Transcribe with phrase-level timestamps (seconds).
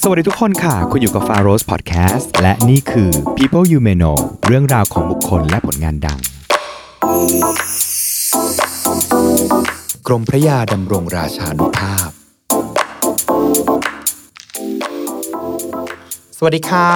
[0.00, 6.18] สวัสดีทุกคนค่ะ คุณอยู่กับ f a r o s Podcast และนี่คือ People You May Know เรื่องราวของบุคคลและผลงานดัง
[10.06, 12.23] กรมพระยาดำรงราชานุภาพ
[16.44, 16.88] วัสดีค่ะ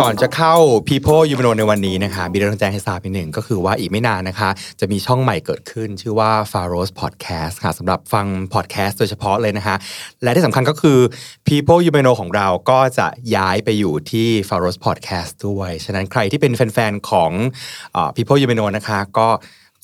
[0.00, 0.54] ก่อนจะเข้า
[0.88, 4.50] People You Know ในวันนี้นะคะมีเรื่องแจ้งให้ทราบนิดหนึ่งก็คือว่าอีกไม่นานนะคะ
[4.80, 9.76] จะมีช่องใหม่เกิดขึ้นชื่อว่า f a r o s Podcast ค่ะสำหรับฟัง podcast โดยเฉพาะเลยนะคะ
[10.22, 10.98] และที่สำคัญก็คือ
[11.48, 13.06] People You Know ของเราก็จะ
[13.36, 17.30] ย้ายไปอยู่ที่ f a r o s Podcast ด้วย ฉะนั้นใครที่เป็นแฟนๆ ของ
[18.16, 19.28] People You Know นะคะก็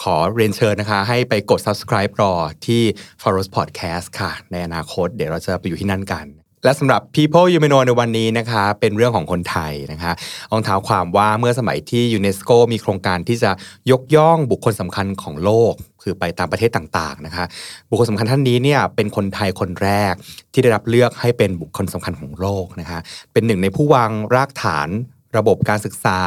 [0.03, 2.33] ขอเรียนเชิญนะคะ ให้ไปกด subscribe รอ
[2.67, 2.83] ที่
[3.23, 6.27] f a r o s Podcast ค่ะ ในอนาคตเดี๋ยวเราจะไปอยู่ที่นั่นกัน
[6.65, 10.13] และสำหรับ People You May Know ในวันนี้นะคะเป็นเรื่องของคนไทยนะคะ
[10.53, 13.51] ต้องเท้าความว่าเมื่อสมัยที่ยูเนสโกมีโครงการที่จะ
[13.91, 17.45] ยกย่องบุคคลสำคัญของโลก คือไปตามประเทศต่างๆนะคะ
[17.89, 20.13] บุคคลสำคัญท่านนี้เนี่ยเป็นคนไทยคนแรก
[20.53, 22.99] ที่ได้รับเลือกให้เป็นบุคคลสำคัญของโลกนะคะ
[23.33, 24.89] เป็นหนึ่งในผู้วางรากฐาน
[25.37, 26.21] ระบบการศึกษา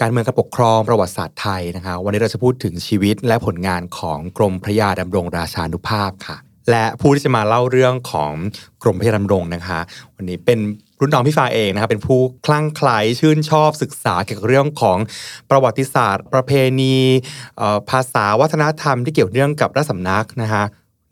[0.00, 6.38] การเมืองการปกครองประวัติศาสตร์ไทยนะคะวันนี้เราจะพูดถึงชีวิตและผลงานของกรมพระยาดำรงราชานุภาพค่ะ
[6.70, 8.32] และผู้ที่จะมาเล่าเรื่องของ
[8.82, 9.80] กรมพระยาดำรงนะคะ
[10.16, 10.58] วันนี้เป็น
[11.00, 14.98] รุ่นน้องพี่ฟ้าเองนะคะเป็นผู้คลั่งไคล้ชื่นชอบศึกษาเกี่ยวกับเรื่องของ
[15.50, 16.96] ประวัติศาสตร์ ประเพณี
[17.90, 20.62] ภาษาวัฒนธรรมที่เกี่ยวเนื่องกับราชสำนักนะคะ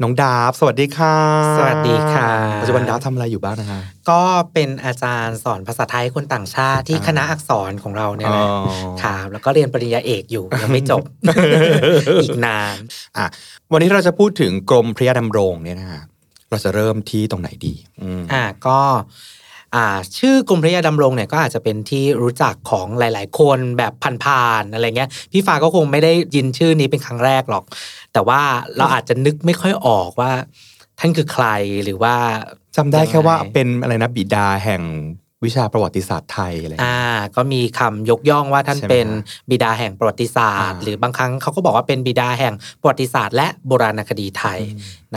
[0.02, 1.16] น้องดาบสวัสดีค่ะ
[1.58, 2.28] สวัสดีค่ะ
[2.60, 11.02] ปัจจุบันดาบทำอะไรอยู่บ้างนะคะ ก็เป็นอาจารย์สอนภาษาไทยให้คนต่างชาติที่อ่าคณะอักษรของเราเนี่ยแหละอ๋อครับแล้วก็เรียนปริญญาเอกอยู่ยังไม่จบ
[12.22, 12.76] อีกนาน
[13.16, 13.26] อะ
[13.72, 16.02] วันนี้เราจะพูดถึงกรมพระยาดำรงเนี่ยนะคะ
[16.50, 19.02] เราจะเริ่มที่ตรงไหนดีอืมอ่าก็อ่า
[20.18, 23.92] ชื่อกรมพระยาดำรงเนี่ยก็อาจจะเป็นที่รู้จักของหลาย ๆ คนแบบ
[24.24, 27.64] ผ่านๆอะไรเงี้ยพี่ฟ้าก็คงไม่ได้ยินชื่อนี้เป็นครั้งแรกหรอก
[28.12, 28.40] แต่ว่า
[28.76, 30.32] เราอาจจะนึกไม่ค่อยออกว่า
[30.98, 31.46] ท่านคือใคร
[31.84, 32.14] หรือว่า
[32.76, 34.82] จำได้แค่ว่ายังไงเป็นอะไรนะบิดาแห่ง
[35.44, 39.08] วิชาประวัติศาสตร์ไทยอะไรอย่างเงี้ยอ่าก็มีคำยกย่องว่าท่านใช่ไหมเป็น
[39.50, 44.60] บิดาแห่งประวัติศาสตร์อ่าหรือบางครั้งเขาก็บอกว่าเป็นบิดาแห่งประวัติศาสตร์ และโบราณคดีไทย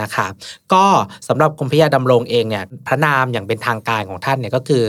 [0.00, 0.32] นะครับ
[0.72, 0.84] ก็
[1.28, 4.84] สำหรับกรมพระยาดำรงเองเนี่ยพระนามอย่างเป็นทางการของท่านเนี่ยก็คือ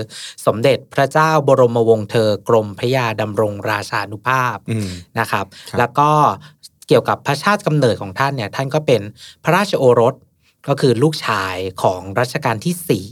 [0.45, 4.89] สมเด็จพระเจ้าบรมวงศ์เธอกรมพระยาดำรงราชานุภาพอืม
[5.19, 6.09] นะครับครับแล้วก็
[6.87, 9.01] เกี่ยวกับพระชาติกำเนิดของท่านเนี่ยท่านก็เป็น
[9.43, 10.15] พระราชโอรส
[10.67, 13.05] ก็คือลูกชายของรัชกาลที่สี่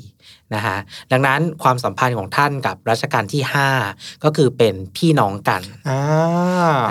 [0.55, 0.77] นะฮะ
[1.11, 3.69] ดังนั้นความสัมพันธ์ของท่านกับรัชกาลที่ห้า
[4.23, 6.01] ก็คือเป็นพี่น้องกันอ่า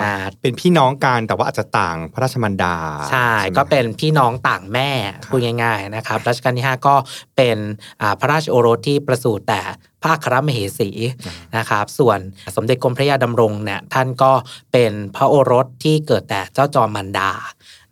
[0.03, 2.75] อ่าเป็นพี่น้องกันแต่ว่าอาจจะต่างพระราชมันดา
[3.11, 4.89] ใช่ไหมก็เป็นพี่น้องต่างแม่
[5.27, 6.95] พูดง่ายๆนะครับรัชกาลที่ 5 ก็
[7.37, 7.57] เป็น
[8.01, 9.61] อ่าพระราชโอรสที่ประสูติแต่
[10.01, 10.89] พระอัครมเหสี
[11.57, 12.19] นะครับ ส่วน
[12.55, 14.31] สมเด็จกรมพระยาดำรงเนี่ยท่านก็
[14.71, 17.31] เป็นพระโอรสที่เกิดแต่เจ้าจอมมันดา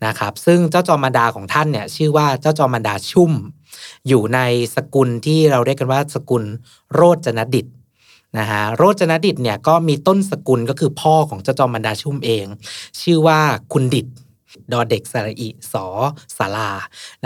[0.06, 3.32] นะครับ ซึ่งเจ้าจอมมันดาของท่านเนี่ยชื่อว่าเจ้าจอมมันดาชุ่ม
[4.08, 4.40] อยู่ใน
[4.76, 6.44] สกุลที่เราเรียกกันว่าสกุล
[6.94, 7.68] โรจนดิต
[8.40, 12.46] นะฮะโรจนดิตเนี่ยก็มีต้นสกุลก็คือพ่อของเจ้าจอมมันดาชุ่มเอง
[13.02, 13.40] ชื่อว่า
[13.74, 14.08] คุณดิต
[14.72, 15.86] ดอเด็กสระอิสอ
[16.38, 16.72] สารา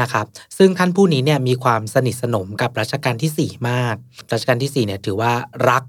[0.02, 0.26] นะครับ
[0.58, 3.96] ซึ่งท่านผู้นี้เนี่ยมีความสนิทสนมกับรัชกาลที่ 4 มาก
[4.34, 5.34] รัชกาลที่4เนี่ยถือว่า
[5.70, 5.84] รัก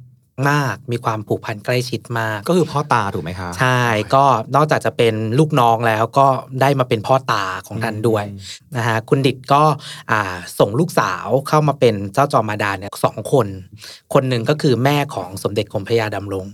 [0.50, 3.80] มากมีความผูกพันใกล้ชิดมาก ก็คือพ่อตาถูกไหมคะใช่
[4.14, 4.24] ก็
[4.56, 6.26] นอกจากจะเป็นลูกน้องแล้วก็
[6.60, 8.38] ได้มาเป็นพ่อตาของท่านด้วยอืม
[8.76, 9.62] นะฮะคุณดิตก็
[10.10, 13.46] อ่าส่งลูกสาวเข้ามาเป็นเจ้าจอมมาดาเนี่ยสองคน
[14.14, 16.46] คนหนึ่งก็คือแม่ของสมเด็จกรมพระยาดำรง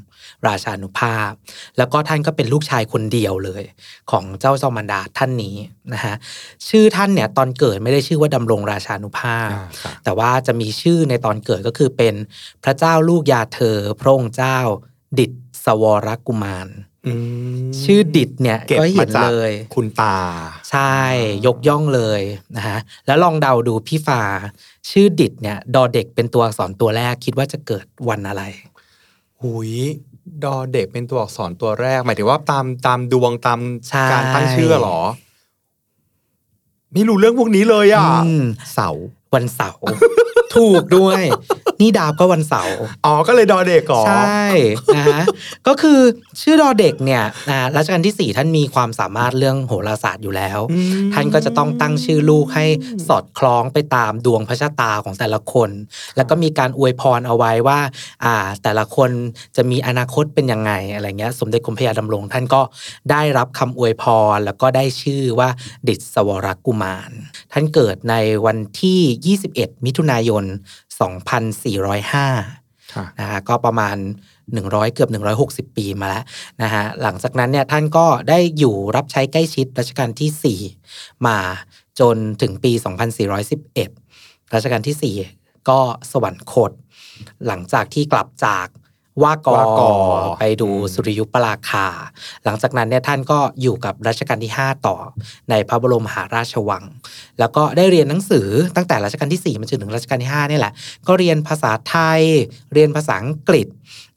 [0.49, 1.31] ราชานุภาพ
[1.79, 3.63] แล้วก็ท่านก็เป็นลูกชายคนเดียวเลย
[4.11, 5.57] ของเจ้าจอมมันดาท่านนี้
[5.93, 6.15] นะฮะ
[6.69, 12.15] ชื่อท่านเนี่ยตอนเกิดไม่ได้ชื่อว่าดำรงราชานุภาพอ่าค่ะแต่ว่าจะมีชื่อในตอนเกิดก็คือเป็น
[12.65, 14.59] พระเจ้าลูกยาเธอ พระองค์เจ้า
[15.19, 15.33] ดิด
[15.65, 16.69] สวรกุมาร
[17.07, 17.13] อื
[17.67, 20.19] มชื่อดิดเนี่ยเก็บก็มาเห็นจากเลย คุณตา
[20.71, 20.95] ใช่
[21.47, 22.23] ยกย่องเลย
[22.57, 24.23] นะฮะแล้วลองเดาดูพี่ฟ้า
[24.91, 28.43] ชื่อดิดเนี่ย ดอเด็กเป็นตัวอักษรตัวแรกคิดว่าจะเกิดวันอะไร
[29.43, 29.73] หุย
[30.45, 34.99] ดอเด็กเป็นตัวอักษรตัวแรก หมายถึงว่าตามตามดวงตามใช่การตั้งชื่อเหรอ
[36.93, 38.91] ไม่รู้เรื่องพวกนี้เลยอะอืมเสา
[39.35, 39.85] วันเสาร์
[40.55, 41.23] ถูกด้วย
[41.81, 44.45] นี่ดาบก็วันเสาร์อ๋อก็เลยดอเด็กก่อใช่
[44.97, 45.23] นะฮะ
[45.67, 46.01] ก็คือ
[46.43, 52.67] ชื่อดอเด็กเนี่ยอ่ารัชกาลที่ 4 ท่านมีความสามารถเรื่องโหราศาสตร์อยู่แล้วอืมท่านก็จะต้องตั้งชื่อลูกให้
[53.09, 55.71] สอดคล้องไปตามดวงพระชะตาของแต่ละคน
[56.17, 57.81] แล้วก็มีการอวยพรเอาไว้ว่า
[58.25, 59.11] อ่า แต่ละคน
[59.57, 62.61] จะมีอนาคตเป็นยังไงอะไรเงี้ยสมเด็จกรมพระยาดำรง ท่านก็
[63.11, 64.05] ได้รับคำอวยพ
[64.35, 65.49] รแล้วก็ได้ชื่อว่า
[65.89, 67.11] ดิษวรกุมาร
[67.53, 68.15] ท่านเกิดใน
[68.47, 73.97] วันที่ 21 มิถุนายน2405ค่ะนะฮะก็ประมาณ
[74.51, 75.11] 100 เกือบ
[75.71, 76.25] 160 ปีมาแล้ว
[76.63, 81.39] นะฮะหลังจากนั้นเนี่ยท่านก็ได้อยู่รับใช้ใกล้ชิดรัชกาลที่ 4 มา
[82.01, 82.73] จนถึงปี
[83.43, 85.79] 2411 รัชกาลที่ 4 ก็
[86.13, 86.73] สวรรคต
[87.47, 88.67] หลังจากที่กลับจาก
[89.23, 89.91] ว่ากอว่ากอ
[90.39, 91.87] ไปดูสุริยุปราคา
[92.45, 94.97] หลังจากนั้นเนี่ยท่านก็อยู่กับรัชกาลที่ 5 ต่อ
[95.51, 96.85] ในพระบรมมหาราชวัง
[97.39, 100.73] แล้วก็ได้เรียนหนังสือตั้งแต่รัชกาลที่ 4 มาจนถึงรัชกาลที่5นี่แหละ
[101.07, 102.21] ก็เรียนภาษาไทย
[102.73, 103.67] เรียนภาษาอังกฤษ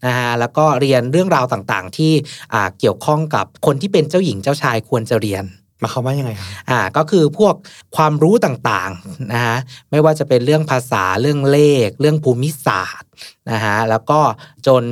[0.06, 2.12] นะฮะแล้วก็เรียนเรื่องราวต่างๆ ที่
[2.54, 5.46] อ่าเกี่ยวข้องกับคนที่เป็นเจ้าหญิงเจ้าชายควรจะเรียน
[5.84, 7.56] มาคำว่ายังไงคะอ่าก็คือพวก
[7.96, 9.58] ความรู้ต่างๆนะฮะ
[9.92, 13.10] ไม่ว่าจะเป็นเรื่องภาษาเรื่องเลข เรื่องภูมิศาสตร์
[13.52, 14.20] นะฮะแล้วก็
[14.68, 14.84] จน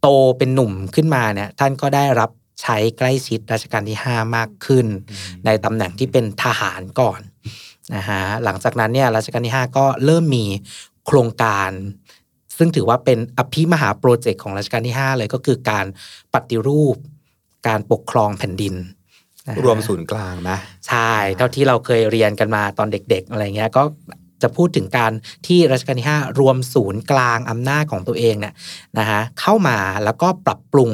[0.00, 0.08] โต
[0.38, 2.30] เป็นหนุ่มขึ้นมาเนี่ยท่านก็ได้รับ
[2.62, 4.86] ใช้ใกล้ชิดรัชกาลที่ 5 มากขึ้น
[5.46, 7.20] ในตำแหน่งที่เป็นทหารก่อน
[7.94, 10.44] นะฮะหลังจากนั้นเนี่ยรัชกาลที่ 5 ก็เริ่มมี
[11.06, 11.70] โครงการ
[12.58, 15.86] ซึ่งถือว่าเป็นอภิมหาโปรเจกต์ของรัชกาลที่ 5 เลยก็คือการ
[16.34, 16.96] ปฏิรูป
[17.68, 18.96] การปกครองแผ่นดินนะฮะ
[19.64, 20.58] รวมศูนย์กลางนะ
[20.88, 23.82] ใช่ เท่าที่เราเคยเรียนกันมาตอนเด็ก ๆ อะไรเงี้ยก็
[24.42, 25.12] จะพูดถึงการ
[25.46, 28.54] ที่รัชกาลที่ 5 รวมศูนย์กลางอำนาจของตัวเองเนี่ย
[28.98, 30.90] นะฮะเข้ามาแล้วก็ปรับปรุง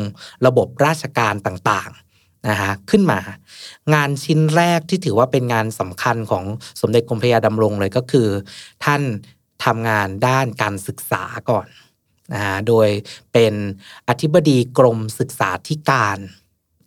[0.47, 3.21] ระบบราชการต่างๆนะฮะขึ้นมา
[3.95, 6.45] งานชิ้นแรกที่ถือว่าเป็นงานสำคัญของ
[6.81, 8.29] สมเด็จกรมพระยาดำรงเลยก็คือ
[8.85, 9.03] ท่าน
[9.65, 11.67] ทำงานด้านการศึกษาก่อน
[12.35, 12.89] นะฮะโดย
[13.33, 13.55] เป็น
[14.09, 16.19] อธิบดีกรมศึกษาธิการ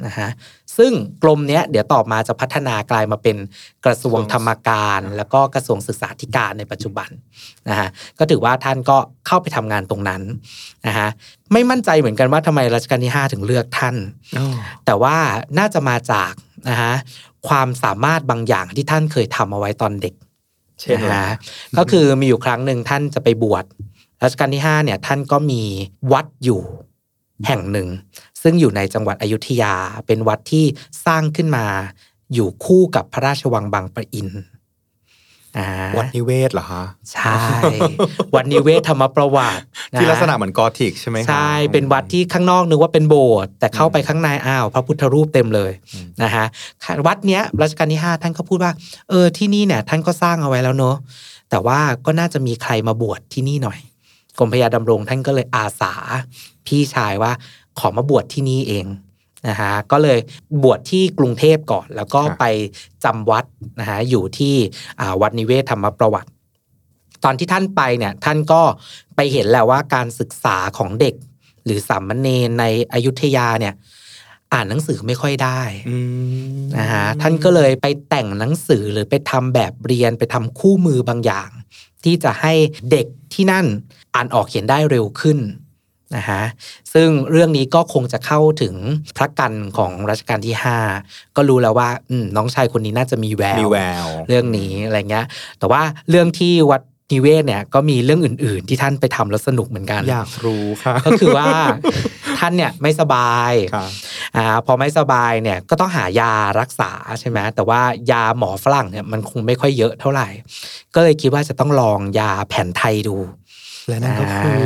[0.06, 0.30] นะฮะ
[0.78, 0.92] ซึ่ง
[1.24, 3.38] กรมเนี้ยเดี๋ยวต่อมาจะพัฒนากลายมาเป็น
[3.86, 7.10] กระทรวงธรรมการ แล้วก็กระทรวงศึกษาธิการในปัจจุบัน
[7.70, 7.90] นะฮะ
[8.20, 8.98] ก็ถือว่าท่านก็
[9.28, 10.22] เข้าไปทำงานตรงนั้น
[10.88, 11.10] นะฮะ
[11.54, 13.96] ไม่มั่นใจเหมือนกันว่าทำไมรัชกาลที่ 5 ถึงเลือกท่าน
[14.86, 15.16] แต่ว่า
[15.58, 16.34] น่าจะมาจาก
[16.70, 16.94] นะฮะ
[17.48, 20.14] ความสามารถบางอย่างที่ท่านเคยทำเอาไว้ตอนเด็ก
[20.82, 21.38] เช่นนะอะไรฮะ
[21.78, 23.66] ก็คือมีอยู่ครั้งหนึ่งท่านจะไปบวช
[24.24, 25.62] รัชกาลที่5เนี่ยท่านก็มี
[26.12, 26.62] วัดอยู่
[27.48, 27.88] แห่งหนึ่ง
[28.50, 29.76] ซึ่งอยู่ในจังหวัดอยุธยา
[30.08, 30.66] เป็นวัดที่
[31.06, 31.66] สร้างขึ้นมา
[32.34, 34.30] อยู่คู่กับพระราชวังบางปะอิน
[35.58, 35.68] อ่า
[35.98, 36.84] วัดนิเวศเหรอคะ
[37.14, 37.40] ใช่
[38.36, 39.64] วัดนิเวศธรรมประวัติ
[39.94, 46.46] นะที่ลักษณะเหมือนกอธิกใช่ไหมคะใช่ เป็นวัดที่ข้างนอกนึกว่าเป็นโบสถ์แต่เข้าไปข้างในอ้าว พระพุทธรูปเต็มเลยอืมนะฮะ
[47.08, 48.72] วัดเนี้ยรัชกาลที่ 5 ท่านก็พูดว่า
[49.10, 50.96] เออที่นี่เนี่ยท่านก็สร้างเอาไว้แล้วเนอะ
[51.50, 53.80] แต่ว่าก็น่าจะมีใครมาบวชที่นี่หน่อย
[54.38, 55.94] กรมพระยาดำรงท่านก็เลยอาสา
[56.68, 57.32] พี่ชายว่า
[57.80, 58.86] ขอมาบวชที่นี่เอง
[59.48, 60.20] นะฮะก็เลย
[60.64, 62.44] บวชที่กรุงเทพก่อน แล้วก็ไป
[63.04, 63.46] จำวัด
[63.80, 64.56] นะฮะอยู่ที่
[65.00, 66.30] อ่าวัดนิเวศธรรมประวัติ
[67.24, 68.62] ตอนที่ท่านไปเนี่ยท่านก็
[69.16, 71.16] ไปเห็นแหละว่าการศึกษาของเด็ก
[71.66, 73.74] หรือสามเณรในอยุธยาเนี่ย
[74.54, 75.98] อ่านหนังสือไม่ค่อยได้อื
[76.58, 81.50] มนะฮะท่านก็เลยไปแต่งหนังสือหรือไปทำแบบเรียนไปทำคู่มือบางอย่าง
[82.04, 82.54] ที่จะให้
[82.92, 83.66] เด็กที่นั่น
[84.16, 85.38] อ่านออกเขียนได้เร็วขึ้น
[86.16, 86.44] นะฮะ
[86.94, 88.76] ซึ่งเรื่องนี้ก็คงจะเข้าถึง
[89.18, 90.56] พระกันของรัชกาลที่
[90.96, 95.26] 5 ก็รู้แล้วว่าอืมน้องชายคนนี้น่าจะมีแววมีแวว เรื่องนี้อะไรเงี้ย
[95.60, 96.82] แต่ว่าเรื่องที่วัด
[97.14, 101.48] นิเวศเนี่ยก็มีเรื่องอื่น ๆ ที่ท่านไปทำแล้วสนุกเหมือนกัน อยากรู้ค่ะก็คือว่า
[102.40, 103.88] ท่านเนี่ยไม่สบายค่ะ
[104.36, 107.82] อ่าพอไม่สบายเนี่ยก็ต้องหายารักษาใช่ไหมแต่ว่า
[108.12, 110.28] ยาหมอฝรั่งเนี่ยมันคงไม่ค่อยเยอะเท่าไหร่
[110.96, 113.16] ก็เลยคิดว่าจะต้องลองยาแผนไทยดู
[113.88, 114.62] และนั่นก็คือ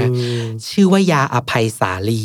[0.69, 2.23] ชื่อว่ายาอภัยสาลี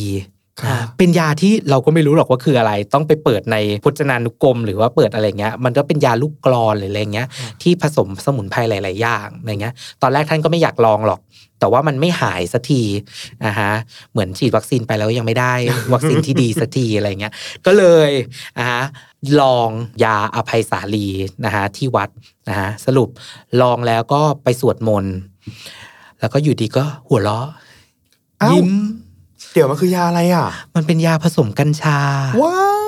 [0.63, 7.29] ครับอ่าเป็นยาที่เราก็ไม่รู้หรอกว่าคืออะไร ต้องไปเปิดในพจนานุกรม หรือว่าเปิดอะไรเงี้ย มันก็เป็นยาลูกกรอนหรืออะไรเงี้ย
[7.63, 11.21] ที่ผสมสมุนไพรหลาย ๆ อย่างอะไรเงี้ย ตอนแรกท่านก็ไม่อยากลองหรอก
[11.61, 12.83] แต่ว่ามันไม่หายสักที
[13.47, 13.71] นะฮะ
[14.13, 15.55] เหมือนฉีดวัคซีนไปแล้วยังไม่ได้
[15.95, 17.33] วัคซีนที่ดีสักทีอะไรเงี้ย
[17.67, 18.11] ก็เลย
[18.59, 18.83] นะฮะ
[19.41, 19.69] ลอง
[20.05, 21.07] ยาอภัยสาลี
[21.45, 22.09] นะฮะที่วัด
[22.49, 23.09] นะฮะสรุป
[23.61, 25.15] ลองแล้วก็ไปสวดมนต์
[26.21, 27.47] แล้วก็อยู่ดีก็หัวเราะ
[28.41, 28.71] เอ้ายิ้ยิ้ม
[29.53, 31.99] เดี๋ยวมันคือยาอะไรอะ มันเป็นยาผสมกัญชา
[32.43, 32.87] ว้าว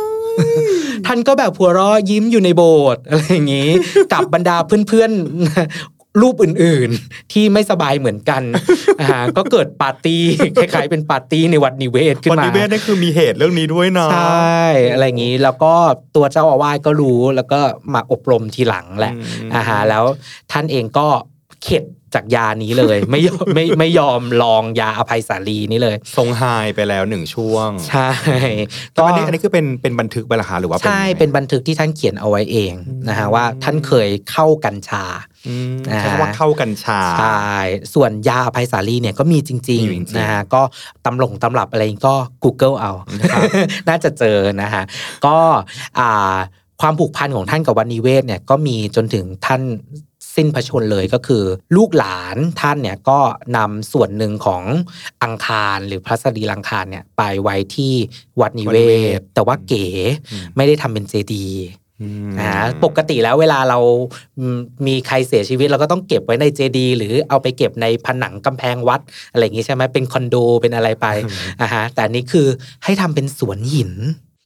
[1.07, 3.71] ท่านก็แบบหัวเราะยิ้มอยู่ในโบสถ์อะไรอย่างนี้
[4.13, 8.43] กับบรรดาเพื่อนๆ รูปอื่นๆ ที่ไม่สบายเหมือนกัน
[9.01, 10.23] อ่าก็เกิดปาร์ตี้
[10.57, 15.73] คล้ายๆเป็นปาร์ตี้ในวัดนิเวศขึ้นวันมานิเวศนี่คือมีเหตุเรื่องนี้ด้วยนะใช่อะไรอย่างนี้แล้วก็
[16.17, 17.61] ตัวเจ้าอาวาสก็รู้แล้วก็
[17.95, 20.05] มาอบรมทีหลังแหละอืมอ่าฮะแล้ว
[20.53, 21.07] ท่านเองก็
[21.65, 21.85] เข็ด
[22.15, 26.43] จากยานี้เลย ไม่ยอมไม่ไม่ยอมลองยาอภัยสาลีนี้เลย ทรงไฮ
[26.75, 28.11] ไปแล้วหนึ่งช่วง ใช่
[28.93, 32.73] แต่อันนี้อันนี้คือเป็นเป็นบันทึกไปเหรอคะหรือว่าใช่ยังไงเป็นบันทึกที่ท่านเขียนเอาไว้เอง
[33.09, 35.05] นะฮะว่าท่านเคยเข้ากัญชา
[35.49, 37.47] อืมอ่าใช้คำว่าเข้ากัญชาใช่
[37.95, 40.63] ส่วนยาอภัยสาลีเนี่ยก็มีจริงมีจริงๆนะฮะก็
[41.05, 42.93] ตำหลงตำรับอะไรก็ Google เอา
[43.89, 44.83] น่าจะเจอนะฮะ
[45.27, 45.37] ก็
[45.99, 46.37] อ่า
[46.83, 49.63] ความผูกพันของท่านกับวันนิเวศเนี่ยก็มีจนถึงท่าน
[50.39, 51.45] สิ้นพระชนม์เลยก็คือ
[51.77, 53.19] ลูกหลานท่านเนี่ยก็
[53.57, 54.63] นำส่วนหนึ่งของ
[55.23, 57.95] อังคารหรือพระสรีรังคารเนี่ยไปไว้ที่
[58.41, 59.87] วัดนิเววัดนิเวศศแต่ว่าเก๋
[60.33, 61.65] อืมไม่ได้ทำเป็นเจดีย์
[62.41, 62.53] อ่า
[62.85, 63.79] ปกติแล้วเวลาเรา
[64.39, 69.01] อืมมีใครเสียชีวิตเราก็ต้องเก็บไว้ในเจดีย์หรือเอาไปเก็บในผนังกำแพงวัด
[69.33, 71.07] อะไรอย่างงี้ใช่ไหมเป็นคอนโดเป็นอะไรไป
[71.61, 72.47] อ่าฮะแต่อันนี้คือ
[72.85, 73.93] ให้ทำเป็นสวนหิน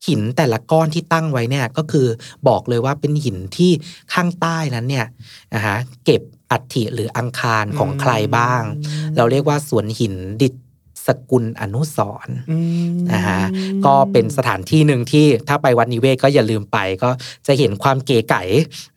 [0.09, 2.06] หินแต่ละก้อนที่ตั้งไว้เนี่ยก็คือ
[2.49, 3.71] บอกเลยว่าเป็นหินที่
[4.12, 5.06] ข้างใต้นั้นเนี่ย
[5.54, 8.62] อ่าฮะเก็บอัฐิหรืออังคารของใครบ้าง
[9.16, 10.54] เราเรียกว่าสวนหินดิษ
[11.06, 12.37] สกุลอนุสรณ์
[13.12, 13.42] นะฮะ
[13.87, 17.11] ก็เป็นสถานที่หนึ่งที่ถ้าไปวัดนิเวศก็อย่าลืมไปก็
[17.47, 18.42] จะเห็นความเก๋ไก๋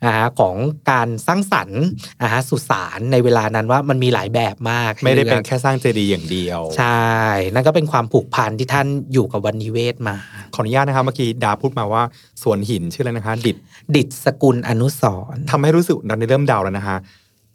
[0.06, 0.56] นะฮะของ
[0.92, 1.82] การสร้างสรรค์
[2.24, 7.10] นะฮะสุสานในเวลานั้นว่ามันมีหลายแบบมาก ไม่ได้เป็นให้ลือกแค่สร้างเจดีย์อย่างเดียว ใช่
[7.54, 10.16] นั่นก็เป็นความผูกพันที่ท่านอยู่กับวันนิเวศมา
[10.54, 12.04] ขออนุญาตนะครับเมื่อกี้ดาพูดมาว่า
[12.44, 13.58] สวนหินชื่ออะไรนะคะ ดิด
[13.96, 16.98] ดิษสกุลอนุสรณ์ทำให้รู้สึกตอนนี้เริ่มเดาแล้วนะคะ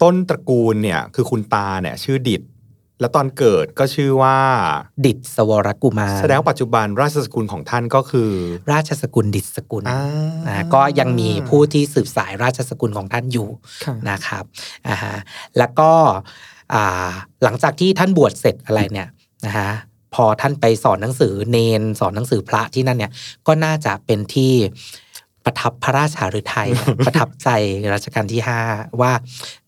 [0.03, 2.43] ต้นตระกูลเนี่ยคือคุณตาเนี่ยชื่อดิด
[3.01, 4.37] แล้วตอนเกิดก็ชื่อว่า
[5.05, 8.31] ดิษสวรกุมารแสดงว่าปัจจุบันราชสกุลของท่านก็คือ
[8.73, 10.03] ราชสกุลดิษสกุลอ่า
[10.49, 13.49] นะก็ยังมีผู้ที่สืบสายราชสกุลของท่านอยู่
[13.85, 14.45] ค่ะนะครับ
[14.89, 15.17] อ่าฮะ
[15.59, 15.91] แล้วก็
[16.75, 17.11] อ่า
[17.43, 19.09] หลังจากที่ท่านบวชเสร็จอะไรเนี่ย
[19.47, 19.71] นะฮะ
[20.15, 23.13] พอท่านไปสอนหนังสือเนนสอนหนังสือพระที่นั่นเนี่ย
[23.47, 24.53] ก็น่าจะเป็นที่
[25.51, 26.69] ประทับพระราชาฤทัย
[27.07, 27.49] ประทับใจ
[27.95, 28.41] รัชกาลที่
[28.71, 29.13] 5ว่า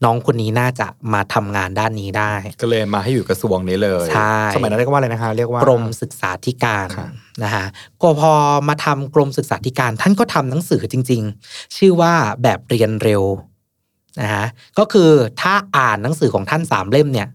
[0.04, 7.10] น้องคนนี้น่าจะมาทำงานด้านนี้ได้ ก็เลยมาให้อยู่กระทรวงนี้เลยใช่สมัยนั้นเรียกว่าอะไรนะคะเรียกว่ากรมศึกษาธิการครับ
[7.44, 7.66] นะฮะ
[8.02, 8.32] ก็พอ
[8.68, 12.12] มาทำกรมศึกษาธิการท่านก็ทำหนังสือจริง ๆ ชื่อว่า
[12.42, 13.22] แบบเรียนเร็ว
[14.22, 14.46] นะฮะ
[14.78, 15.10] ก็คือ
[15.40, 17.28] ถ้าอ่านหนังสือของท่านสามเล่มเนี่ย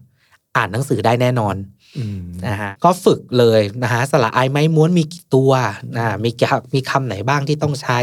[0.56, 1.77] อ่านหนังสือได้แน่นอนอืม
[2.46, 5.52] นะฮะก็ฝึกเลยนะฮะสระอายไม้ม้วนมีกี่ตัว
[5.96, 7.98] นะมีคำมีคำไหนบ้างที่ต้องใช้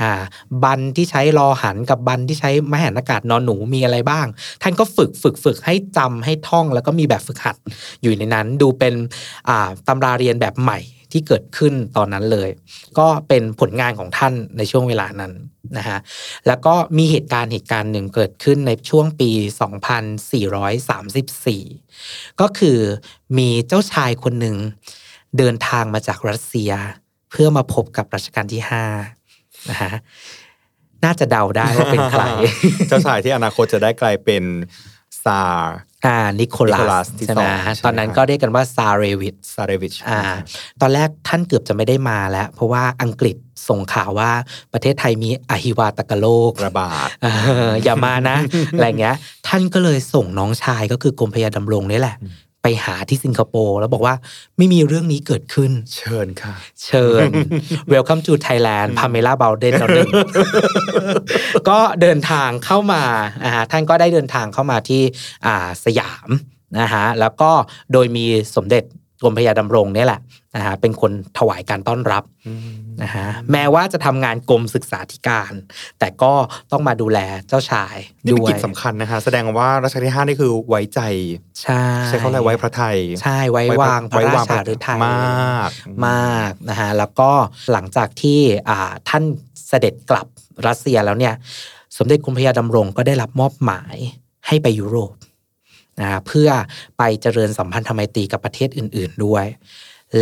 [0.00, 0.22] อ่า
[0.64, 4.26] บันที่ใช้รอหันกับบันที่ใช้มหันอากาศนอนหนูมีอะไรบ้าง
[4.62, 7.56] ท่านก็ฝึกฝึกฝึกให้จำให้ท่องแล้วก็มีแบบฝึกหัด
[8.02, 8.94] อยู่ในนั้นดูเป็น
[9.48, 10.80] อ่าตำราเรียนแบบใหม่
[11.12, 12.48] ที่เกิดขึ้นตอนนั้นเลย
[12.98, 15.32] ก็เป็นผลงานของท่านในช่วงเวลานั้น
[15.76, 15.98] นะฮะ
[16.46, 19.30] แล้วก็มีเหตุการณ์เหตุการณ์หนึ่งเกิดขึ้นในช่วงปี
[21.60, 22.78] 2434 ก็คือ
[23.38, 24.56] มีเจ้าชายคนหนึ่ง
[25.38, 26.72] เดินทางมาจากรัสเซีย
[27.30, 28.84] เพื่อมาพบกับรัชกาลที่ห้า
[29.70, 29.92] นะฮะ
[31.04, 32.22] น่าจะเดาได้ว่าเป็นใคร
[32.88, 34.44] เจ้าชายที่อนาคตจะได้กลายเป็น
[35.24, 35.74] ซาร์
[36.06, 40.20] อ่านิโคนิโคลัลัสสที่ใช่ไหมสองใช่ไหมตอนนั้นก็เรียกกันว่าซาเรวิชซาเรวิชอ่า
[40.80, 43.36] ตอนแรกท่านเกือบจะไม่ได้มาแล้ว เพราะว่าอังกฤษ
[43.68, 44.30] ส่งข่าวว่า
[44.72, 47.26] ประเทศไทยมีอหิวาตกโรคระบาดเอ
[47.70, 48.38] ออย่ามานะ
[48.72, 49.16] อะไรเงี้ย
[49.48, 52.16] ท่านก็เลยส่งน้องชายก็คือกรมพระยาดำรงนี่แหละ
[52.62, 54.14] ไปหาที่สิงคโปร์แล้วบอกว่า
[54.56, 56.54] ไม่มีเรื่องนี้เกิดขึ้น เชิญค่ะ
[56.84, 57.28] เชิญ
[57.92, 59.72] Welcome to Thailand พาเมล่าบ l ลเดน
[61.68, 63.02] ก็เดินทางเข้ามา
[63.44, 65.02] อ่าท่านก็ได้เดินทางเข้ามาที่
[65.46, 66.28] อ่าสยาม
[66.80, 67.50] นะฮะแล้วก็
[67.92, 68.26] โดยมี
[68.56, 68.84] สมเด็จก
[69.24, 70.20] รมพระยาดำรงเนี่ยแหละ
[70.56, 72.24] นะฮะเป็นคนถวายการต้อนรับ
[73.02, 75.52] นะฮะแม้ว่าจะทำงานกรมศึกษาธิการ
[75.98, 76.32] แต่ก็
[76.72, 81.00] ต้องมาดูแลเจ้าชายนี่เป็นด้วยกิจสำคัญนะคะแสดงว่ารัชกาลที่ห้านี่คือไว้ใจ
[81.62, 85.70] ใช่ใช้เขาอะไรไว้พระไทย ใช่ไว้วางพระราชาฤทัยมาก
[86.06, 87.30] มากนะฮะแล้วก็
[87.72, 89.24] หลังจากที่อ่าท่าน
[89.68, 90.26] เสด็จกลับ
[90.66, 91.34] รัสเซียแล้วเนี่ย
[91.98, 93.96] สมเด็จกรมพระยาดำรงก็ได้รับมอบหมาย
[94.46, 95.14] ให้ไปยุโรป
[96.00, 96.48] นะเพื่อ
[96.98, 99.46] ไปเจริญสัมพันธไมตรีกับประเทศอื่น ๆด้วย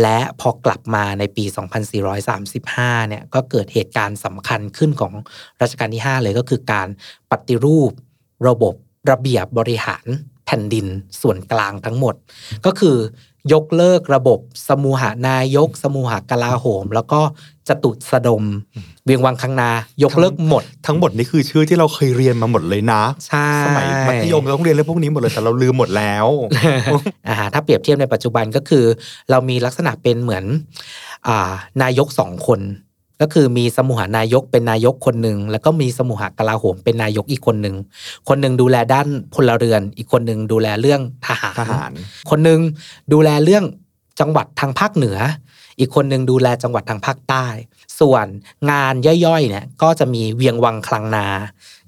[0.01, 1.45] และพอกลับมาในปี
[2.27, 5.13] 2435 เนี่ยก็เกิดเหตุการณ์สำคัญขึ้นของ
[5.61, 6.87] รัชกาลที่ 5 เลยก็คือการ
[7.31, 7.91] ปฏิรูป
[8.47, 8.75] ระบบ
[9.11, 10.05] ระเบียบบริหาร
[10.45, 10.87] แผ่นดิน
[11.21, 12.15] ส่วนกลางทั้งหมด
[12.65, 12.97] ก็คือ
[13.53, 17.21] ยกเลิกระบบสมูหานายก สมูหากลาโหม แล้วก็
[17.67, 18.43] จตุสดม
[19.05, 19.69] เวียงวังคังนา
[20.03, 26.27] ยกเลิกหมด ทั้งหมดนี่คือชื่อที่เราเคยเรียนมาหมดเลยนะใช่สมัยมัธยมเราต้องเรียนเรื่องพวกนี้หมดเลยแต่เราลืมหมดแล้ว
[27.27, 28.85] อ่าถ้าเปรียบเทียบในปัจจุบันก็คือ
[29.29, 30.43] เรามีลักษณะเป็นเหมือน
[31.27, 31.49] อ่า
[31.81, 32.59] นายกสองคน
[33.21, 37.75] ก็คือมีสมุหานายกเป็นนายกคนหนึ่งแล้วก็มีสมุหากลาโหมเป็นนายกอีกคนหนึ่ง
[38.29, 41.91] คนหนึ่งดูแลด้านพลเรือน อีกคนหนึ่งดูแลเรื่องทหารทหาร
[42.29, 42.59] คนหนึ่ง
[43.13, 43.63] ดูแลเรื่อง
[44.19, 45.17] จังหวัดทางภาคเหนือ
[45.79, 47.45] อีกคนหนึ่งดูแลจังหวัดทางภาคใต้
[47.99, 48.27] ส่วน
[48.71, 48.93] งาน
[49.25, 51.27] ย่อยๆเนี่ยก็จะมีเวียงวังคลังนา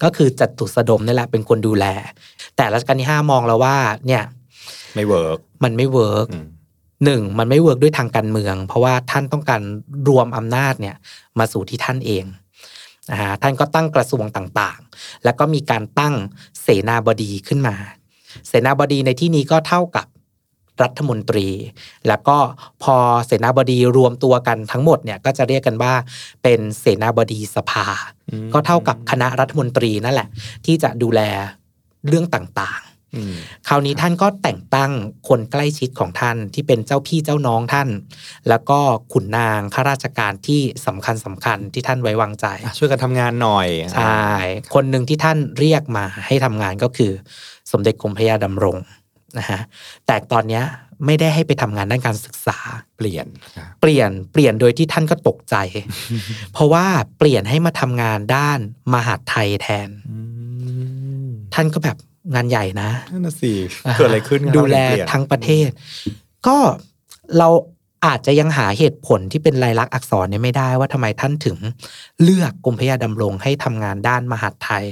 [0.04, 1.86] ก็คือจตุสดมภ์นี่แหละเป็นคนดูแล
[2.58, 3.76] แต่รัชกาลที่ห้ามองแล้วว่า
[4.08, 4.24] เนี่ย
[4.96, 6.46] ไม่ work มันไม่ work อืม
[7.04, 9.62] หนึ่งมันไม่ work ด้วยทางการเมือง เพราะว่าท่านต้องการ
[10.10, 10.96] รวมอำนาจเนี่ย
[11.40, 12.26] มาสู่ที่ท่านเอง
[13.12, 16.16] นะฮะท่านก็ตั้งกระทรวงต่างๆ แล้วก็มีการตั้ง
[16.62, 17.76] เสนาบดีขึ้นมา
[18.48, 20.08] เสนาบดีในที่นี้ก็เท่ากับ
[20.84, 21.48] รัฐมนตรี
[22.08, 22.38] แล้วก็
[22.84, 22.96] พอ
[23.26, 25.94] เสนาบดีรวมตัวกันทั้งหมดเนี่ยก็จะเรียกกันว่า
[26.44, 27.86] เป็นเสนาบดีสภา
[28.54, 30.28] ก็เท่ากับคณะรัฐมนตรีนั่นแหละ
[30.66, 31.22] ที่จะดูแล
[32.08, 32.93] เรื่องต่างอืม
[33.68, 34.92] คราวนี้ท่านก็แต่งตั้ง
[35.28, 37.90] คนใกล้ชิดของท่านที่เป็นเจ้าพี่เจ้าน้องท่าน
[38.50, 38.80] แล้วก็
[39.14, 44.28] ขุนนางข้าราชการที่สำคัญสำคัญที่ท่านไว้วางใจอะช่วยกันทำงานหน่อยใช่
[44.74, 47.12] คนหนึ่งที่ท่านเรียกมาให้ทำงานก็คือ
[47.72, 48.78] สมเด็จกรมพระยาดำรง
[49.38, 49.60] นะฮะ
[50.06, 50.64] แต่ตอนเนี้ย
[51.06, 52.58] ไม่ได้ให้ไปทำงานด้านการศึกษา
[52.98, 53.28] เปลี่ยน
[53.58, 55.56] ครับเปลี่ยนเปลี่ยนโดยที่ท่านก็ตกใจ
[56.54, 56.86] เพราะว่า
[57.18, 58.60] เปลี่ยนให้มาทำงานด้าน
[58.94, 60.18] มหาดไทยแทนอื
[61.28, 61.98] มท่านก็แบบ
[62.34, 63.52] งานใหญ่นะนั่นน่ะสิ
[63.98, 65.70] เกิดอะไรขึ้นครับดูแลเปลี่ยนทั้งประเทศ
[66.48, 66.58] ก็
[67.38, 67.50] เรา
[68.06, 71.58] อาจจะยังหาเหตุผลที่เป็นลายลักษณ์อักษรเนี่ยไม่ได้ว่าทำไมท่านถึง
[72.24, 74.86] เลือกกรมพระยาดำรงให้ทำงานด้านมหาดไทย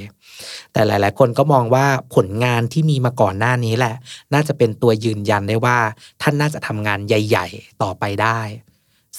[0.74, 1.86] แต่หลาย ๆ คนก็มองว่า
[2.16, 3.96] ผลงานที่มีมาก่อนหน้านี้แหละ
[4.34, 5.78] น่าจะเป็นตัวยืนยันได้ว่า
[6.22, 8.40] ท่านน่าจะทำงานใหญ่ ๆ ต่อไปได้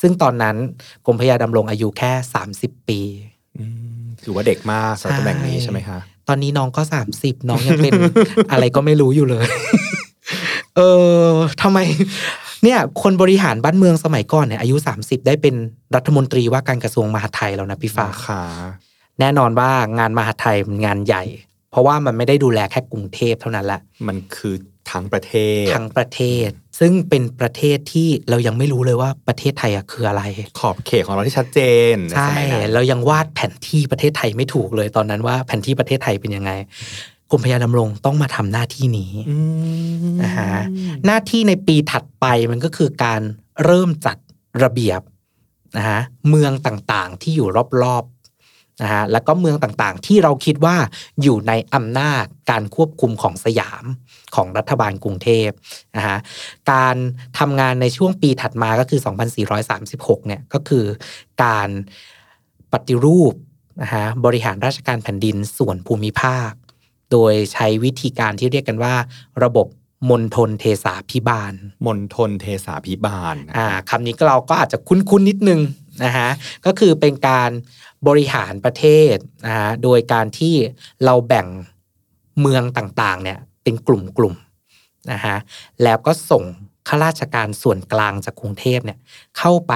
[0.00, 0.56] ซึ่งตอนนั้น
[1.06, 2.12] กรมพระยาดำรงอายุแค่
[2.50, 3.00] 30 ปี
[3.58, 3.64] อื
[4.00, 7.92] มถือว่าเด็กมากสำหรับตำแหน่งนี้ใช่ไหมคะต อนนี้น้องก็สามสิบน้องยังเป็น
[8.50, 9.46] อะไรก็ไม่รู้อยู่เลย
[10.76, 10.80] เอ
[11.26, 11.30] อ
[11.62, 11.78] ทำไม
[12.64, 15.54] เนี่ย คนบริหารบ้านเมืองสมัยก่อนเนี่ยอายุ30ได้เป็น
[15.94, 18.40] รัฐมนตรีว่าการกระทรวงมหาดไทยแล้วนะพี่ฟ้าค่ะ
[19.20, 21.24] แน่นอนว่างานมหาดไทยมันงานใหญ่
[21.70, 24.54] เพราะว่ามันไม่ได้ดูแลแค่กรุงเทพเท่านั้นแหละ มันคือ
[24.90, 30.22] ทั้งประเทศ ทั้งประเทศ ซึ่งเป็นประเทศที่เรายังไม่รู้เลยว่าประเทศไทยอะคืออะไร
[30.58, 31.60] ขอบเขตของเราที่ชัดเจ
[31.92, 36.50] นนใช่สมัยนั้นเรายังวาดแผนที่ประเทศไทยไม่ถูกเลยตอนนั้นว่าแผนที่ประเทศไทยเป็นยังไง
[37.30, 39.38] กรมพระยาดำรงต้องมาทำหน้าที่นี้อื
[40.04, 40.52] มนะฮะ
[41.06, 43.20] หน้าที่ในปีถัดไปมันก็คือการ
[43.64, 44.16] เริ่มจัด
[44.62, 45.00] ระเบียบ
[45.76, 47.48] นะฮะเมืองต่างๆที่อยู่
[47.82, 48.11] รอบๆ
[48.82, 50.76] นะฮะแล้วก็เมืองต่างๆ ที่เราคิดว่า
[51.22, 53.84] อยู่ในอำนาจการควบคุมของสยาม
[54.34, 55.48] ของรัฐบาลกรุงเทพ
[55.96, 56.18] นะฮะ
[56.72, 56.96] การ
[57.38, 59.00] ทำงานในช่วงปีถัดมาก็คือ
[59.62, 60.84] 2436 เนี่ยก็คือ
[61.44, 61.68] การ
[62.72, 63.34] ปฏิรูป
[63.82, 66.50] นะฮะบริหารราชการแผ่นดินส่วนภูมิภาค
[67.12, 68.94] โดยใช้วิธีการที่เรียกกันว่า
[69.44, 69.66] ระบบ
[70.10, 71.52] มณฑลเทสาพิบาล
[71.86, 75.60] มณฑลเทสาพิบาลอ่าคำนี้ก็เราก็อาจจะคุ้นๆนิดนึง
[76.04, 76.28] นะฮะ
[76.66, 77.50] ก็คือเป็นการ
[78.08, 79.16] บริหารประเทศ
[79.46, 80.54] นะฮะโดยการที่
[81.04, 81.46] เราแบ่ง
[82.40, 85.36] เมืองต่างๆเนี่ยเป็นกลุ่มๆนะฮะ
[85.82, 86.44] แล้วก็ส่ง
[86.88, 88.98] ข้าราชการส่วนกลางจากกรุงเทพเนี่ย
[89.38, 89.72] เข้าไป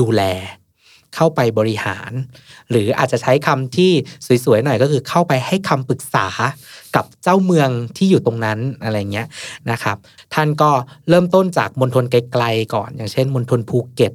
[0.00, 0.22] ดูแล
[1.16, 2.12] เข้าไปบริหาร
[2.70, 3.92] หรืออาจจะใช้คำที่
[4.44, 6.26] สวยๆหน่อยก็คือเข้าไปให้คำปรึกษา
[6.96, 9.26] กับเจ้าเมืองที่อยู่ตรงนั้นอะไรเงี้ย
[9.70, 9.96] นะครับ
[10.34, 10.70] ท่านก็
[11.08, 14.12] เริ่มต้นจากมณฑลไกลๆก่อน อย่างเช่นมณฑลภูเก็ต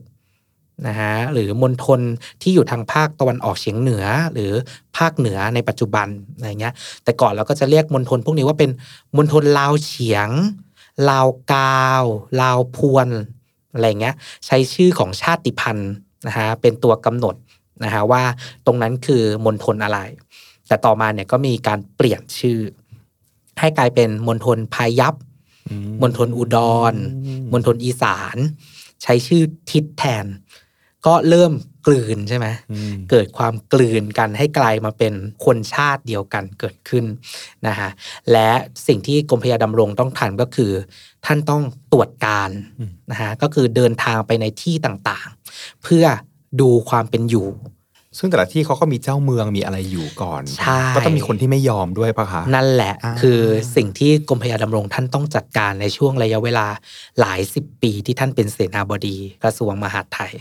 [0.87, 1.99] นะฮะหรือมณฑล
[2.41, 4.51] ที่อยู่ทางภาคตะวันออกเฉียงเหนือ หรือ
[4.97, 8.71] ภาคเหนือในปัจจุบันอะไรเงี้ย แต่ก่อนเราก็จะเรียกมณฑลพวกนี้ว่าเป็น
[9.17, 10.29] มณฑลลาวเฉียง
[11.09, 12.03] ลาวกาว
[12.41, 13.07] ลาวพวน
[13.73, 15.91] อะไรเงี้ย ใช้ชื่อของชาติพันธุ์
[16.27, 17.35] นะฮะเป็นตัวกำหนด
[17.83, 18.23] นะฮะว่า
[18.65, 19.99] ตรงนั้นคือมณฑลอะไร
[20.67, 22.59] แต่ต่อมาเนี่ยก็มีการเปลี่ยนชื่อ
[23.59, 25.15] ให้กลายเป็นมณฑลพายัพ
[25.69, 26.57] อืมณฑลอุด
[26.91, 26.93] ร
[27.53, 28.37] มณฑลอีสาน
[29.03, 30.25] ใช้ชื่อทิศแทน
[31.07, 31.53] ก็เริ่ม
[31.87, 35.13] กลืนใช่ไหมอืมเกิดความกลืนกันให้กลายมาเป็น
[35.45, 37.05] คนชาติเดียวกันเกิดขึ้น
[37.67, 37.89] นะฮะ
[38.31, 38.49] และ
[38.87, 40.71] สิ่งที่กรมพระยาดำรงต้องทำก็คือ
[41.25, 41.61] ท่านต้อง
[41.93, 42.49] ตรวจการ
[43.11, 46.05] นะฮะก็คือเดินทางไปในที่ต่างๆ เพื่อ
[46.61, 47.49] ดูความเป็นอยู่
[48.17, 53.39] ซึ่งแต่ละที่เขาก็มีเจ้าเมืองมีอะไรอยู่ก่อนใช่ก็ต้องมีคนที่ไม่ยอมด้วยปะคะ นั่นแหละอ่าคือ
[53.75, 56.67] สิ่งที่กรมพระยาดำรงท่านต้องจัดการในช่วงระยะเวลา
[57.19, 60.33] หลายสิบปีที่ท่านเป็นเสนาบดีกระทรวงมหาดไทย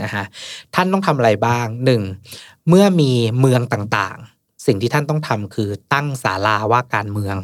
[0.00, 0.24] นะฮะ
[0.74, 2.02] ท่านต้องทำอะไรบ้างหนึ่ง
[2.68, 7.36] เมื่อมีเมืองต่างๆ สิ่งที่ท่านต้องทำคือตั้งศาลาว่าการเมือง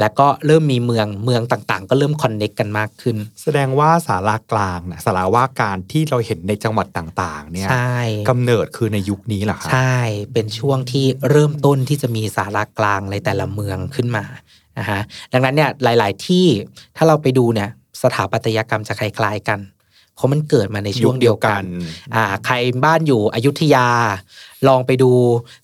[0.00, 7.98] แล้วก็เริ่มมีเมืองเมืองต่างๆ ก็เริ่มคอนเน็กกันมากขึ้น แสดงว่าสารากลางนะสาราว่าการที่เราเห็นในจังหวัดต่างๆเนี่ยใช่
[8.30, 9.98] กำเนิดคือในยุคนี้เหรอคะใช่
[10.32, 14.24] เป็นช่วงที่เริ่มต้นที่จะมีสารากลางในแต่ละเมืองขึ้นมา
[14.78, 15.00] นะฮะ
[15.32, 16.46] ดังนั้นเนี่ยหลาย ๆ ที่
[16.96, 17.70] ถ้าเราไปดูเนี่ย
[18.02, 19.58] สถาปัตยกรรมจะคล้ายๆกัน
[20.18, 21.62] เพราะมันเกิดมาในช่วงเดียวกัน
[22.14, 22.54] อ่าใคร
[22.84, 23.88] บ้านอยู่อยุธยา
[24.68, 25.10] ลองไปดู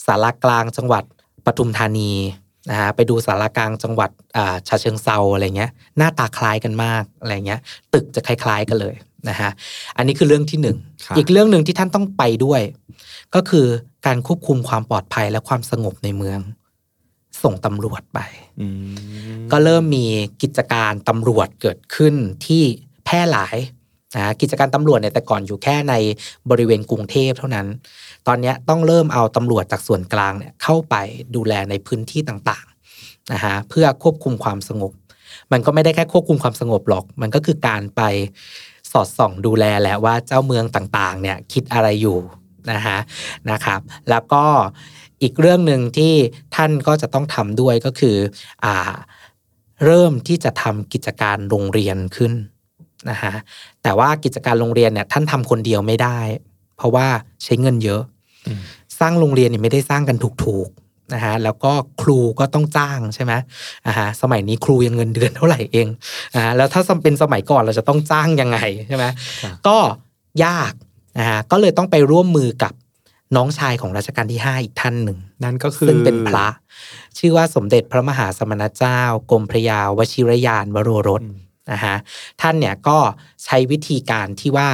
[0.06, 1.04] สารากลางจังหวัด
[1.46, 2.12] ปทุมธานี
[2.70, 7.60] นะฮะไปดูสารากลางจังหวัดอ่าฉะเชิงเซาอะไรเงี้ย หน้าตาคล้ายกันมากอะไรเงี้ย
[7.94, 8.94] ตึกจะคล้าย ๆกันเลย
[9.28, 9.50] นะฮะ
[9.96, 12.60] อันนี้คือเรื่องที่หนึ่งครับอีกเรื่องหนึ่งที่ท่านต้องไปด้วย
[13.34, 13.66] ก็คือ
[14.06, 16.40] การควบคุมความปลอดภัยและความสงบในเมือง
[17.42, 18.20] ส่งตำรวจไป
[18.60, 18.94] อืม
[19.52, 20.06] ก็เริ่มมี
[20.42, 22.14] กิจการตำรวจเกิดขึ้น
[22.46, 22.62] ที่
[23.04, 23.56] แพร่หลาย
[24.16, 25.94] นะกิจการตำรวจเนี่ยแต่ก่อนอยู่แค่ใน
[26.50, 27.66] บริเวณกรุงเทพเท่านั้น
[28.26, 30.94] ตอนนี้ต้องเริ่มเอาตำรวจจากส่วนกลางเนี่ยเข้าไป
[31.34, 34.92] ดูแลในพื้นที่ต่างๆนะฮะเพื่อควบคุมความสงบ
[35.52, 38.02] มันก็ไม่ได้แค่ควบคุมความสงบหรอก มันก็คือการไป
[38.92, 42.18] สอดส่องดูแลแหละว่าเจ้าเมืองต่างๆเนี่ยคิดอะไรอยู่
[42.72, 42.98] นะฮะ
[43.50, 44.44] นะครับ แล้วก็
[45.22, 46.14] อีกเรื่องหนึ่งที่
[46.56, 48.16] ท่านก็จะต้องทำด้วยก็คือ
[48.64, 48.92] อ่า
[49.84, 52.32] เริ่มที่จะทำกิจการโรงเรียนขึ้น
[53.10, 53.34] นะฮะ
[53.82, 56.18] แต่ว่ากิจการโรงเรียนเนี่ยท่านทำคนเดียวไม่ได้
[56.76, 57.06] เพราะว่า
[57.44, 58.02] ใช้เงินเยอะ
[58.46, 58.60] อืม
[59.00, 63.32] สร้างโรงเรียนเนี่ยไม่ได้สร้างกันถูกๆนะฮะแล้วก็ครูก็ต้องจ้างใช่ไหม
[63.86, 65.88] อ่าฮะสมัยนี้ครูยังเงินเดือนเท่าไหร่เอง
[66.34, 69.04] อ่าแล้วถ้าเป็นสมัยก่อนเราจะต้องจ้างยังไงใช่ไหม
[69.42, 69.78] ครับก็
[70.44, 70.72] ยาก
[71.18, 72.72] นะฮะก็เลยต้องไปร่วมมือกับ
[73.36, 76.46] น้องชายของรัชกาลที่ 5 อีกท่านหนึ่ง นั่นก็คือซึ่งเป็นพระ
[77.18, 81.96] ชื่อว่าสมเด็จพระมหาสมณเจ้า กรมพระยาวชิรยานวโรรสอืม นะฮะ
[82.40, 82.98] ท่านเนี่ยก็
[83.44, 84.68] ใช้วิธีการที่ว่า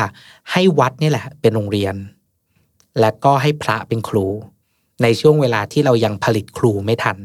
[0.53, 1.95] ให้วัดนี่แหละเป็นโรงเรียน
[3.01, 4.27] และก็ให้พระเป็นครู
[5.03, 7.19] ในช่วงเวลาที่เรายังผลิตครูไม่ทัน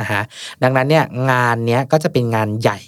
[0.00, 0.22] นะฮะ
[0.62, 2.78] ดังนั้นเนี่ยงานเนี้ยก็จะเป็นงานใหญ่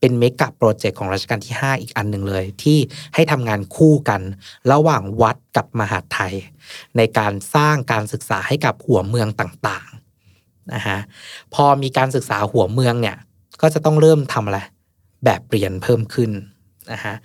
[0.00, 2.78] เป็นเมกะโปรเจกต์ของรัชกาลที่ 5 อีกอันหนึ่งเลย ที่
[3.14, 4.20] ให้ทำงานคู่กัน
[4.72, 6.34] ระหว่างวัดกับมหาไทย
[6.96, 10.98] ในการสร้างการศึกษาให้กับหัวเมืองต่างๆนะฮะ
[11.54, 13.16] พอมีการศึกษาหัวเมืองเนี่ย
[13.60, 14.58] ก็จะต้องเริ่มทำอะไร
[15.24, 16.32] แบบเรียนเพิ่มขึ้น
[16.92, 17.16] นะฮะ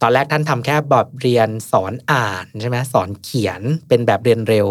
[0.00, 4.66] ตอนแรกท่านทำแค่แบบเรียนสอนอ่านใช่ไหมสอนเขียนเป็นแบบเรียนเร็ว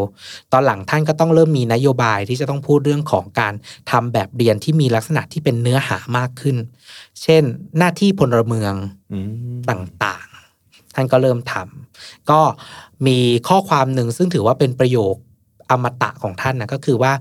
[0.51, 3.53] ตอนหลังท่านก็ต้องเริ่มมีนโยบายที่จะต้องพูดเรื่องของการ
[3.91, 6.57] ทำแบบเรียนที่มีลักษณะที่เป็นเนื้อหามากขึ้น
[7.23, 7.43] เช่น
[7.77, 8.73] หน้าที่พลเมือง
[9.69, 12.41] ต่างๆ ท่านก็เริ่มทำก็
[13.07, 15.15] มีข้อความหนึ่งซึ่งถือว่าเป็นประโยค
[15.71, 17.11] อมตะของท่านนะก็คือว่า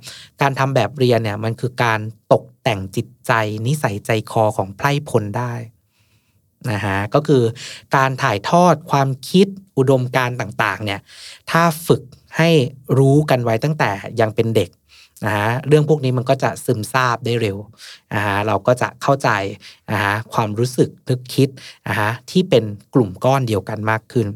[0.42, 2.00] การทำแบบเรียนเนี่ยมันคือการ
[2.32, 3.32] ตก แต่งจิตใจ
[3.66, 5.52] นิสัยใจคอของไพร่พลได้
[6.70, 7.42] นะฮะก็คือ
[7.96, 11.00] การถ่ายทอดความคิดอุดมการต่างๆเนี่ย
[11.50, 12.02] ถ้าฝึก
[12.36, 12.50] ให้
[12.98, 14.70] รู้กันไว้ตั้งแต่ยังเป็นเด็ก
[15.26, 17.56] นะฮะเรื่องพวกนี้มันก็จะซึมซาบได้เร็ว
[18.14, 19.28] นะฮะเราก็จะเข้าใจ
[19.92, 21.48] นะฮะความรู้สึกนึกคิด
[21.88, 24.26] นะฮะที่เป็นกลุ่มก้อนเดียวกันมากขึ้น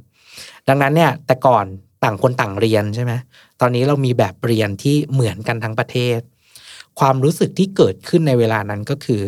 [0.68, 1.64] ดังนั้นเนี่ยแต่ก่อน
[2.04, 3.12] ต่างคนต่างเรียนใช่ไหม
[3.60, 6.20] ตอนนี้เรามีแบบเรียนที่เหมือนกันทั้งประเทศ
[7.00, 9.22] ความรู้สึกที่เกิดขึ้นในเวลานั้นก็คือ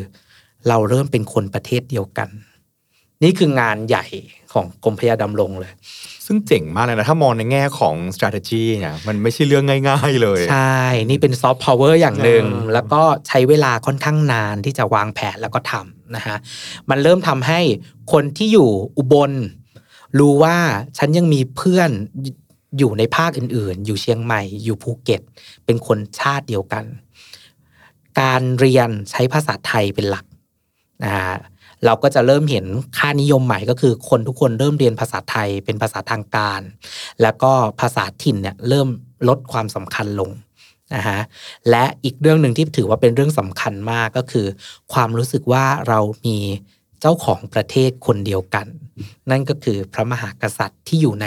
[0.69, 2.29] เราเริ่มเป็นคนประเทศเดียวกัน
[3.23, 4.07] นี่คืองานใหญ่
[4.53, 5.73] ของกรมพระยาดำรงเลย
[6.27, 16.37] ซึ่งเจ๋งมากเลยนะ ถ้ามองในแง่ของ strategy เนี่ยมันไม่ใช่เรื่องง่าย ๆ เลย ใช่ นี่เป็นซอฟต์พาวเวอร์อย่างหนึ่งเออแล้วก็ใช้เวลาค่อนข้างนานที่จะวางแผนแล้วก็ทำนะฮะ
[16.91, 17.61] มันเริ่มทำให้
[18.13, 19.33] คนที่อยู่อุบล
[20.19, 20.57] รู้ว่า
[20.99, 21.91] ฉันยังมีเพื่อน
[22.79, 25.21] อยู่ในภาคอื่น ๆ อยู่เชียงใหม่ อยู่ภูเก็ต
[25.65, 26.85] เป็นคนชาติเดียวกัน
[28.21, 30.25] การเรียนใช้ภาษาไทยเป็นหลัก
[31.05, 31.37] นะฮะ
[31.85, 32.67] เราก็จะเริ่มเห็น
[32.99, 36.61] ค่านิยมใหม่ก็คือคนทุกคนเริ่มเรียนภาษาไทยเป็นภาษาทางการ
[37.23, 38.89] แล้วก็ภาษาถิ่นเนี่ยเริ่ม
[39.29, 40.31] ลดความสำคัญลง
[40.95, 41.21] นะฮะ
[41.71, 44.47] และอีกเรื่องหนึ่งที่ถือว่าเป็นเรื่องสำคัญมากก็คือ
[44.93, 46.39] ความรู้สึกว่าเรามี
[47.01, 48.67] เจ้าของประเทศคนเดียวกัน
[49.31, 51.27] นั่นก็คือพระมหากษัตริย์ที่อยู่ใน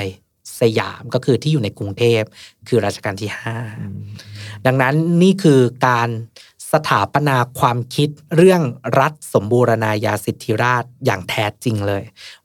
[0.59, 2.23] สยามก็คือที่อยู่ในกรุงเทพ
[2.67, 3.29] คือรัชกาลที่
[3.97, 6.09] 5 ดังนั้นนี่คือการ
[6.73, 8.61] สถาปนาความคิดเรื่อง
[8.99, 12.03] รัฐสมบูรณาญาสิทธิราชอย่างแท้จริงเลย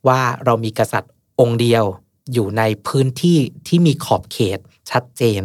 [0.09, 1.85] ว่าเรามีกษัตริย์องค์เดียว
[2.33, 4.59] อยู่ในพื้นที่ที่มีขอบเขต
[4.91, 5.43] ชัดเจน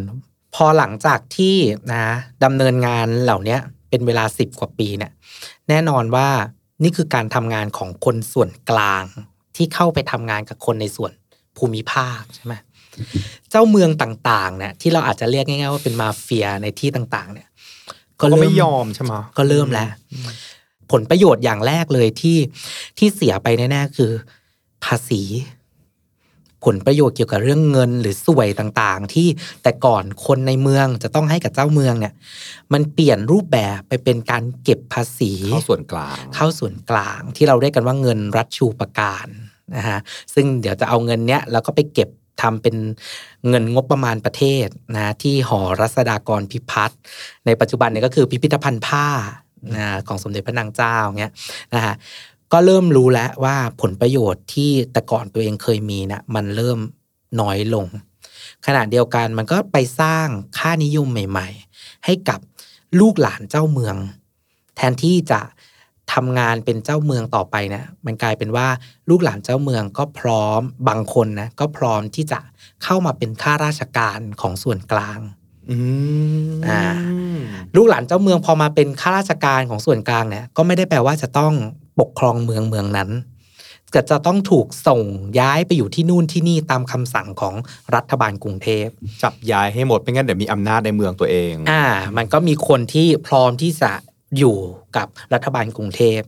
[0.56, 1.56] พอหลังจากที่
[1.94, 2.06] นะ
[2.44, 3.58] ดำเนินงานเหล่านี้
[3.90, 5.12] เป็นเวลา 10 กว่าปีเนี่ย
[5.70, 6.28] แน่นอนว่า
[6.84, 9.04] นี่คือการทำงานของคนส่วนกลาง
[9.56, 11.12] ที่เข้าไปทำงานกับคนในส่วน
[11.58, 12.54] ภูมิภาคใช่ไหม
[13.50, 17.48] เจ้าเมืองต่างๆเนี่ยที่เราอาจจะเรียกง่ายๆว่าเป็นมาเฟียในที่ต่างๆเนี่ย
[18.22, 19.90] ก็ไม่ยอมใช่ไหมก็เริ่มแล้ว
[20.92, 22.38] ผลประโยชน์อย่างแรกเลยที่
[22.98, 24.12] ที่เสียไปแน่ๆคือ
[24.84, 25.24] ภาษี
[26.66, 29.28] ผลประโยชน์เกี่ยวกับเรื่องเงินหรือสวยต่างๆ ที่
[29.64, 32.14] แต่ก่อนคนในเมืองจะต้องให้กับเจ้าเมืองเนี่ย
[32.74, 39.28] มันเปลี่ยนรูปแบบไปเป็นการเก็บภาษีเข้าส่วนกลาง เข้าส่วนกลางที่เราเรียกกันว่าเงินรัฐชูประการ
[39.76, 40.00] นะฮะ
[40.34, 42.10] ซึ่งเดี๋ยวจะเอาเงินเนี้ยแล้วก็ไปเก็บ
[42.42, 42.76] ทำเป็น
[43.48, 47.00] เงินงบประมาณประเทศนะที่หอรัศดากรพิพัฒน์
[47.46, 49.08] ในปัจจุบันเนี่ยก็คือพิพิธภัณฑ์ผ้า
[49.76, 51.34] นะของสมเด็จพระนางเจ้าเงี้ย
[51.76, 51.96] นะฮะ
[52.54, 56.80] ก็เริ่มรู้แล้วว่าผลประโยชน์ที่แต่ก่อนตัวเองเคยมีนะมันเริ่ม
[57.42, 57.86] น้อยลง
[58.66, 61.48] ขณะเดียวกันมันก็ไปสร้างค่านิยมใหม่
[61.78, 62.40] ๆ ให้กับ
[63.00, 63.96] ลูกหลานเจ้าเมือง
[64.76, 65.40] แทนที่จะ
[66.14, 68.68] ทำงานเป็นเจ้าเมืองต่อไปนะมันกลายเป็นว่า
[69.10, 72.40] ลูกหลานเจ้าเมืองก็พร้อมบางคนนะก็พร้อมที่จะ
[72.84, 75.20] เข้ามาเป็นข้าราชการของส่วนกลาง
[75.70, 75.78] อื
[76.50, 76.84] มอ่า
[77.76, 81.54] ลูกหลานเจ้าเมืองพอมาเป็นข้าราชการของส่วนกลางเนี่ยก็ไม่ได้แปลว่าจะต้อง
[82.00, 83.10] ปกครองเมืองเมืองนั้น
[83.94, 85.02] ก็จะต้องถูกส่ง
[85.40, 87.56] ย้ายไปอยู่ที่นู่นที่นี่ตามคำสั่งของ
[87.96, 88.88] รัฐบาลกรุงเทพ
[89.24, 91.84] จับย้ายให้หมดไม่งั้นเดี๋ยวมีอำนาจในเมืองตัวเอง อ่า
[92.18, 93.92] มันก็มีคนที่พร้อมที่จะ
[94.38, 94.58] อยู่
[94.98, 96.22] กับรัฐบาลกรุงเทพ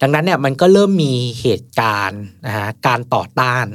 [0.00, 3.66] ดังนั้นเนี่ยมันก็เริ่มมีเหตุการณ์นะฮะการต่อต้าน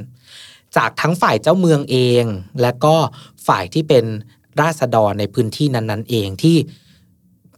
[0.76, 2.24] จากทั้งฝ่ายเจ้าเมืองเอง
[2.62, 2.94] และก็
[3.46, 4.04] ฝ่ายที่เป็น
[4.60, 6.56] ราษฎรในพื้นที่นั้นๆ เองที่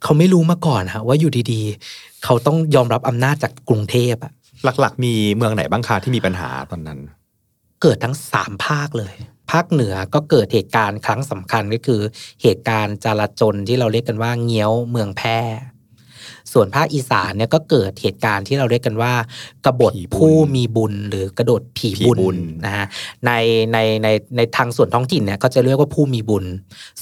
[0.02, 4.32] เขาไม่รู้มาก่อนฮะว่าอยู่ดีๆ เขาต้องยอมรับอำนาจจากกรุงเทพอะ
[4.80, 6.98] หลักๆ มีเมืองไหนบ้างคะที่มีปัญหาตอนนั้น
[7.82, 9.14] เกิดทั้งสามภาคเลย
[9.50, 12.00] ภาคเหนือก็เกิดเหตุการณ์ครั้งสำคัญก็คือ
[12.42, 15.38] เหตุการณ์จลาจลที่เราเรียกกันว่าเงี้ยวเมืองแพร่
[16.56, 19.12] ส่วนภาคอีสานเนี่ยก็เกิดเหตุการณ์ที่เราเรียกกันว่า
[19.64, 22.86] กบฏผีบุญผู้มีบุญหรือกระโดดผีผีบุญบุญนะฮะ
[23.26, 23.32] ใน
[23.72, 26.44] ในในในทางส่วนท้องถิ่นเนี่ยก็จะเรียกว่าผู้มีบุญ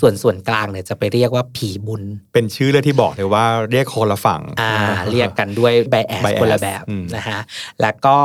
[0.01, 2.03] ส่วนส่วนกลางเนี่ยจะไปเรียกว่าผีบุญ
[2.35, 4.73] เป็นชื่อเลยที่บอกเลยว่าเรียกคนละฝั่งอ่า
[5.11, 7.40] เรียกกันด้วยไบแอส bias คนละแบบอืมนะฮะ
[7.81, 8.17] แล้วก็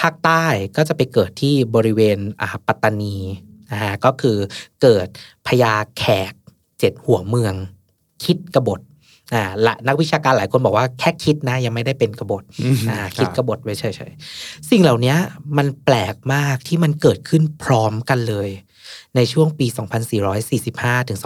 [0.00, 0.44] ภาคใต้
[0.76, 3.16] ก็จะไปเกิดที่บริเวณอ่าปัตตานี
[3.72, 4.36] นะฮะก็คือ
[4.82, 5.06] เกิด
[5.46, 6.32] พญาแขก
[6.78, 7.54] เจ็ดหัวเมือง
[8.24, 8.80] คิดกบฏ
[9.32, 15.14] อ่าละนักวิชาการหลายคนบอกว่าแค่คิดนะ ยังไม่ได้เป็นกบฏอืมอ่าค่ะคิดกบฏไว้เฉยๆสิ่งเหล่านี้
[15.56, 18.50] มันแปลกมากที่มันเกิดขึ้นพร้อมกันเลย
[19.16, 19.66] ในช่วงปี
[20.38, 21.18] 2445 ถึง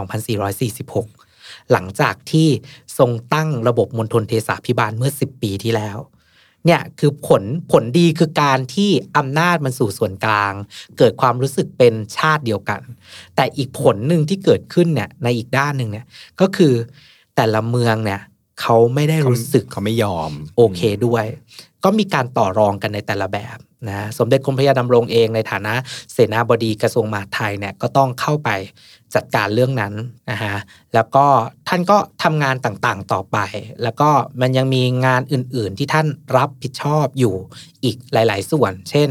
[0.66, 2.48] 2446 หลังจากที่
[2.98, 5.98] ทรงตั้งระบบมณฑลเทศาพิบาลเมื่อ 10 ปีที่แล้ว
[6.66, 7.42] เนี่ยคือผล
[7.72, 10.52] ผลดีคือการที่อำนาจมันสู่ส่วนกลาง
[10.98, 12.80] เกิดความรู้สึกเป็นชาติเดียวกัน
[13.36, 16.06] แต่อีกผลหนึ่งที่เกิดขึ้นเนี่ยในอีกด้านหนึ่งเนี่ย
[16.40, 16.74] ก็คือ
[17.36, 18.20] แต่ละเมืองเนี่ย
[18.60, 21.24] เขาไม่ได้รู้สึกเขาไม่ยอม โอเคด้วย
[21.84, 23.58] ก็มีการต่อรองกันในแต่ละแบบ
[23.88, 25.74] นะสมเด็จกรมพระยาดำรงเองในฐานะ
[26.12, 28.50] เสนาบดีกระทรวงมหาดไทยเนี่ยก็ต้องเข้าไป
[29.14, 29.94] จัดการเรื่องนั้น
[30.30, 30.56] นะฮะ
[30.94, 31.26] แล้วก็
[31.68, 33.38] ท่านก็ทำงานต่างๆต่อไป
[33.82, 34.10] แล้วก็
[34.40, 37.34] มันยังมีงานอื่นๆที่ท่านรับผิดชอบอยู่
[37.84, 39.08] อีกหลาย ๆ ส่วน เช่น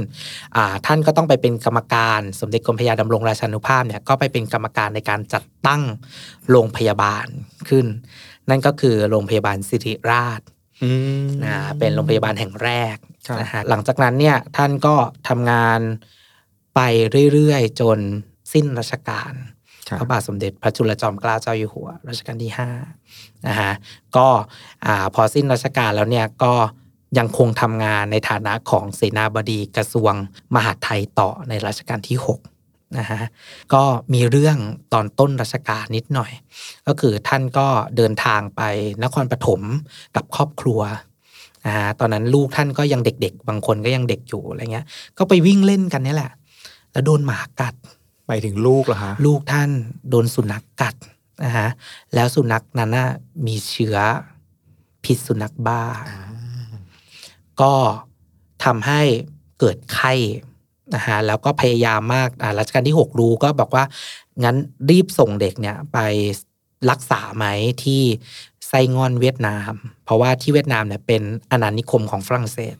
[0.55, 5.81] อ่าท่านก็ต้องไปเป็นกรรมการสมเด็จกรมพระยาดำรงราชานุภาพเนี่ยก็ไปเป็นกรรมการในการจัดตั้ง
[6.49, 7.27] โรงพยาบาล
[7.69, 7.85] ขึ้น
[8.49, 10.41] นั่นก็คือโรงพยาบาลสิริราช
[10.83, 10.91] อื
[11.25, 14.95] มนะเป็นโรงพยาบาลแห่งแรกครับ นะฮะหลังจากนั้นเนี่ยท่านก็
[15.27, 15.79] ทำงาน
[16.75, 16.79] ไป
[17.33, 17.99] เรื่อยๆ จน
[18.53, 19.33] สิ้นรัชกาล
[19.89, 22.69] ครับพระบาทสมเด็จพระจุลจอมเกล้าเจ้าอยู่หัวรัชกาลที่ห้า
[23.47, 23.71] นะฮะ
[24.17, 24.27] ก็
[24.85, 26.53] อ่าพอสิ้นรัชกาลแล้วเนี่ยก็
[27.17, 30.13] ยังคงทำงานในฐานะของเสนาบดีกระทรวง
[30.55, 32.39] มหาดไทยต่อในรัชกาลที่หก
[32.97, 33.21] นะฮะ
[33.73, 33.83] ก็
[34.13, 34.57] มีเรื่อง
[34.93, 36.31] ตอนต้นรัชกาลนิดหน่อย
[36.87, 38.61] ก็คือท่านก็เดินทางไป
[39.03, 39.61] นครปฐม
[40.15, 40.81] กับครอบครัว
[41.65, 44.85] นะฮะตอนนั้นลูกท่านก็ยังเด็ก ๆ บางคนก็ยังเด็กอยู่อะไรเงี้ย
[45.17, 46.31] ก็ไปวิ่งเล่นกันเนี่ยแหละ
[46.91, 47.75] แล้วโดนหมากัด
[48.27, 49.69] ไปถึงลูกเหรอคะลูกท่าน
[50.09, 50.95] โดนสุนัขกกัด
[51.43, 51.67] นะฮะ
[52.13, 53.09] แล้วสุนัขนั้นน่ะ
[53.45, 53.97] มีเชื้อ
[55.03, 55.81] พิษสุนัขบ้า
[57.61, 57.73] ก็
[58.63, 59.01] ทำให้
[59.59, 60.13] เกิดไข้
[60.95, 63.83] นะฮะแล้วก็พยายามมากอ่ารัชกาลที่ 6 รู้ก็บอกว่า
[64.43, 64.55] งั้น
[64.89, 65.97] รีบส่งเด็กเนี่ยไป
[66.89, 67.45] รักษาไหม
[67.83, 68.03] ที่
[68.67, 69.73] ไส้งอนเวียดนาม
[70.05, 72.75] เพราะว่าที่เวียดนามเนี่ยเป็นอาณานิคมของฝรั่งเศส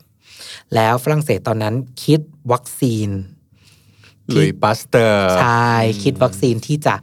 [0.74, 2.20] แล้วฝรั่งเศสตอนนั้นคิด
[2.52, 3.08] วัคซีน
[4.28, 5.72] หลุยส์ปัสเตอร์ ใช่
[6.02, 6.94] คิดวัคซีนที่จะ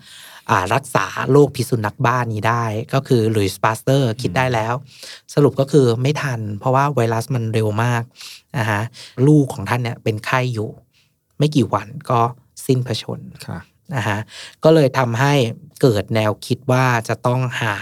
[0.50, 4.74] อ่ารักษาโรคพิษสุนัขบ้านี้ได้ ก็คือลุยส์ปาสเตอร์คิดได้แล้ว
[5.34, 8.04] สรุปก็คือไม่ทัน เพราะว่าไวรัสมันเร็วมาก
[8.58, 8.82] นะฮะ
[9.28, 10.70] ลูกของท่านเนี่ยเป็นไข้อยู่
[11.38, 12.20] ไม่กี่วันก็
[12.66, 13.60] สิ้นพระชนม์ค่ะ
[13.96, 14.20] นะฮะ
[14.64, 15.34] ก็เลยทำให้
[15.82, 17.76] เกิดแนวคิดว่าจะต้องหา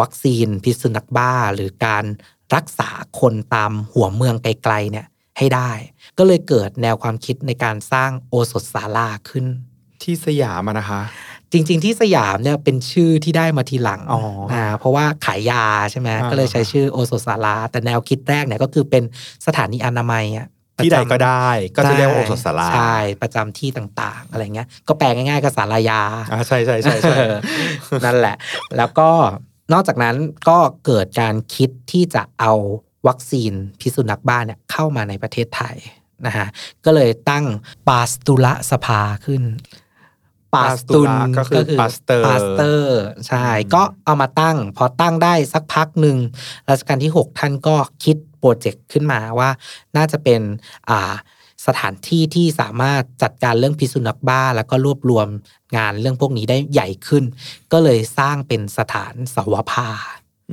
[0.00, 2.04] วัคซีนพิษสุนัขบ้า หรือการ
[2.54, 5.06] รักษาคนตามหัวเมืองไกลๆเนี่ย
[5.38, 5.70] ให้ได้
[6.18, 9.46] ก็เลยเกิดแนวความคิดในการสร้างโอสถศาลาขึ้น
[10.02, 11.00] ที่สยามอะนะคะ
[11.52, 14.20] จริงๆที่สยามเนี่ยเป็นชื่อที่ได้มาทีหลังอ๋อ
[14.52, 19.02] อ่าเพราะว่าขายยาใช่ไหมอ่าก็เลยใช้ชื่อโอสถศาลา แต่แนวคิดแรกเนี่ยก็คือเป็น
[19.46, 20.46] สถานีอนามัยอะ
[20.84, 27.16] ที่ใดประจำก็ได้ ก็จะเรียกว่าโอสถศาลาใช่ประจำที่ต่าง ๆ อะไรเงี้ย ก็แปลง่ายๆก็ศาลายาอ่าใช่ใช่ใช่ใช่
[28.04, 28.36] นั่นแหละ
[28.76, 29.10] แล้วก็
[29.72, 30.16] นอกจากนั้น
[30.48, 32.52] ก็เกิดการคิดที่จะเอา
[33.08, 35.76] วัคซีนพิษสุนัขบ้าเนี่ยเข้ามาในประเทศไทย
[36.26, 36.46] นะฮะ
[36.84, 37.44] ก็เลยตั้ง
[37.88, 39.42] ปาสตุรสภาขึ้น
[40.54, 46.16] ปาสตุรก็คือปาสเตอร์ปาสเตอร์ใช่ก็เอามาตั้ง พอตั้งได้สักพักหนึ่ง
[46.70, 49.50] รัชกาลที่ 6 ท่านก็คิด project ขึ้นมาว่า
[49.96, 50.40] น่าจะเป็น
[50.90, 51.12] อ่า
[51.66, 55.26] สถานที่ที่สามารถจัดการเรื่องพิษสุนัขบ้า แล้วก็รวบรวม
[55.76, 57.24] งานเรื่องพวกนี้ได้ใหญ่ขึ้น
[57.72, 59.88] ก็เลยสร้างเป็นสถานสาวภา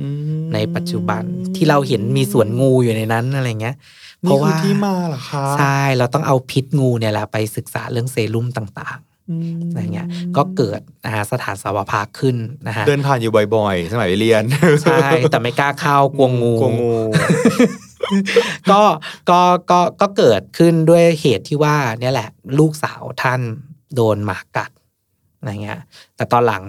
[0.00, 0.06] อื
[0.38, 1.22] มในปัจจุบัน
[1.56, 3.76] ที่เราเห็นมีสวนงูอยู่ในนั้นอะไรเงี้ย
[4.22, 8.98] เพนี่ราะคือว่าที่มาเหรอคะใช่เราต้องเอาพิษงูเนี่ยแหละไปศึกษาเรื่องเซรุ่มต่าง
[9.30, 14.42] อืมๆอะไรเงี้ยก็เกิดนะฮะสถานสาวภาขึ้นนะฮะเดินผ่านอยู่บ่อยๆ สมัยเรียน
[14.82, 14.98] ใช่
[15.32, 16.94] แต่ไม่กล้าเข้ากลัวงูกลัวงู
[18.70, 18.82] ก็
[19.30, 19.40] ก็
[19.70, 23.40] ก็ก็เกิดขึ้นด้วยเหตุที่ว่าเนี่ยแหละ ลูกสาวท่าน
[23.94, 24.70] โดนหมากัด
[25.38, 25.80] อะไรเงี้ย
[26.16, 26.64] แต่ตอนหลัง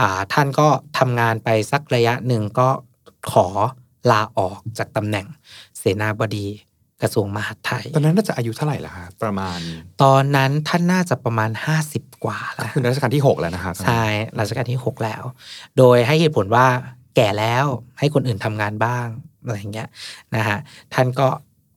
[0.00, 2.68] อ่าท่านก็ทำงานไปสักระยะหนึ่งก็
[3.32, 3.46] ขอ
[4.10, 5.26] ลาออกจากตำแหน่ง
[5.78, 6.46] เสนาบดี
[7.02, 9.58] กระทรวงมหาดไทย ตอนนั้นน่าจะอายุเท่าไหร่ล่ะคะประมาณ
[10.02, 11.50] ตอนนั้นท่านน่าจะประมาณ
[11.88, 14.04] 50 กว่าแล้วคือรัชกาลที่ 6 แล้วนะคะใช่
[14.40, 15.22] รัชกาลที่ 6 แล้ว
[15.78, 16.66] โดยให้เหตุผลว่า
[17.16, 17.66] แก่แล้ว
[17.98, 19.06] ให้คนอื่นทำงานบ้าง
[19.44, 19.88] อะไรเงี้ย
[20.36, 20.58] นะฮะ
[20.94, 21.28] ท่านก็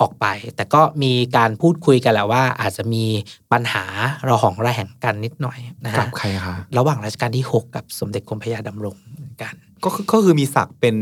[0.01, 3.05] ออกไป แต่ก็มีการพูดคุยกันแหละว่า อาจจะมี
[3.51, 3.86] ปัญหา
[4.27, 9.53] ระหองระแหงกันนิดหน่อยนะกัฮะบใครคะระหว่างรัชกาลที่ 6 กับสมเด็จกรมพระยาดำรงเหมือนกัน
[9.84, 10.95] ก็คือก็คือมีศักดิ์เป็น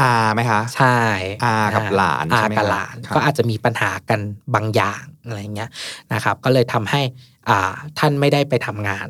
[0.00, 0.98] อาไหมคะ ใช่
[1.44, 4.20] อากับหลานอาใช่ไหมกับครับหลานครับก็อาจจะมีปัญหากัน
[4.54, 5.70] บางอย่างอะไรเงี้ย
[6.12, 7.02] นะครับ ก็เลยทำให้
[7.48, 9.08] อ่าท่านไม่ได้ไปทำงาน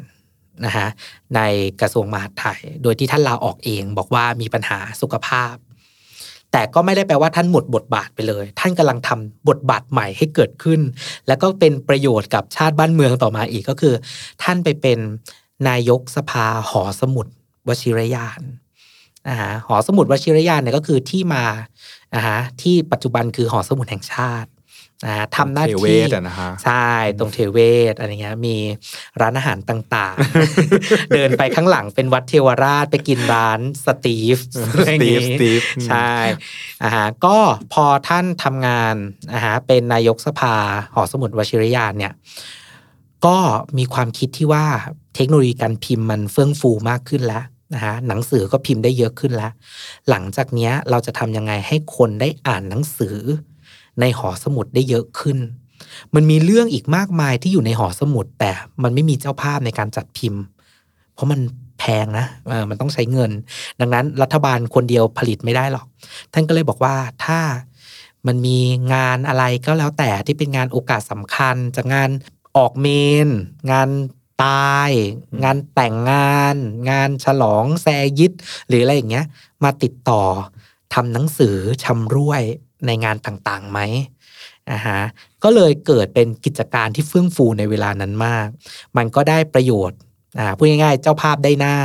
[0.67, 0.89] นะฮะ
[1.37, 1.41] ใน
[1.81, 5.55] กระทรวงมหาดไทย โดยที่ท่านลาออกเองบอกว่ามีปัญหาสุขภาพ
[6.53, 10.81] แต่ก็ไม่ได้แปลว่าท่านหมดบทบาทไปเลย ท่านกำลังทำบทบาทใหม่ให้เกิดขึ้น
[11.27, 13.95] แล้วก็เป็นประโยชน์กับชาติบ้านเมืองต่อมาอีกก็คือ
[14.43, 14.99] ท่านไปเป็น
[15.69, 17.27] นายกสภาหอสมุด
[17.69, 18.41] วชิรยาน
[19.29, 21.45] นะฮะหอสมุดวชิรยานเนี่ยก็คือที่มา
[22.15, 24.51] นะฮะที่ปัจจุบันคือหอสมุดแห่งชาติ
[25.07, 27.59] นะฮะทำหน้าเทเวที่ศอะนะคะใช่ตรงเทเว
[27.93, 28.57] ศอะไรเงี้ยมี
[29.21, 34.39] ร้านอาหารต่างๆ เดินไปข้างหลังเป็นวัดเทวราชไปกินร้านสตีฟ
[34.73, 36.13] อะไรอย่างงี้สตีฟใช่
[36.83, 37.37] อ่าฮะก็
[37.73, 38.95] พอท่านทำงาน
[39.33, 40.57] อ่าฮะเป็นนายกสภา
[40.95, 42.13] หอสมุดวชิรยานเนี่ย
[43.27, 43.39] ก็
[43.79, 44.67] มีความคิดที่ว่า
[45.17, 49.53] เทคโนโลยีการพิมพ์มันเฟื่องฟูมากขึ้นแล้ว นะฮะหนังสือก็พิมพ์ได้เยอะขึ้นแล้ว
[50.11, 53.17] หลังจากนี้เราจะทำยังไงให้คนได้อ่านหนังสือ
[54.01, 55.39] ในหอสมุดได้เยอะขึ้น
[56.15, 58.51] มันมีเรื่องอีกมากมายที่อยู่ในหอสมุด แต่
[58.83, 60.43] มันไม่มีเจ้าภาพในการจัดพิมพ์
[61.15, 61.41] เพราะมัน
[61.79, 62.27] แพงนะ
[62.71, 63.31] มันต้องใช้เงิน
[63.81, 65.87] ดังนั้นรัฐบาลคนเดียวผลิตไม่ได้หรอก
[66.33, 67.41] ท่านก็เลยบอกว่าถ้า
[68.27, 68.59] มันมี
[68.95, 72.11] งานอะไรก็แล้วแต่ที่เป็นงานโอกาสสำคัญจากงาน
[72.57, 72.87] ออกเม
[73.27, 73.29] น
[73.73, 73.89] งาน
[74.43, 74.91] ตาย
[75.45, 76.57] งานแต่งงาน
[76.91, 77.87] งานฉลองแซ
[78.19, 78.33] ยิด
[78.69, 79.27] หรืออะไรอย่างเงี้ย
[79.65, 80.23] มาติดต่อ
[80.95, 82.43] ทำหนังสือชำร่วย
[82.87, 83.79] ในงานต่างๆไหม
[84.73, 85.01] นะฮะ
[85.43, 88.49] ก็เลยเกิดเป็นกิจการที่เฟื่องฟูในเวลานั้นมาก
[88.97, 89.99] มันก็ได้ประโยชน์
[90.39, 91.77] อ่าพูดง่ายๆ เจ้าภาพได้หน้า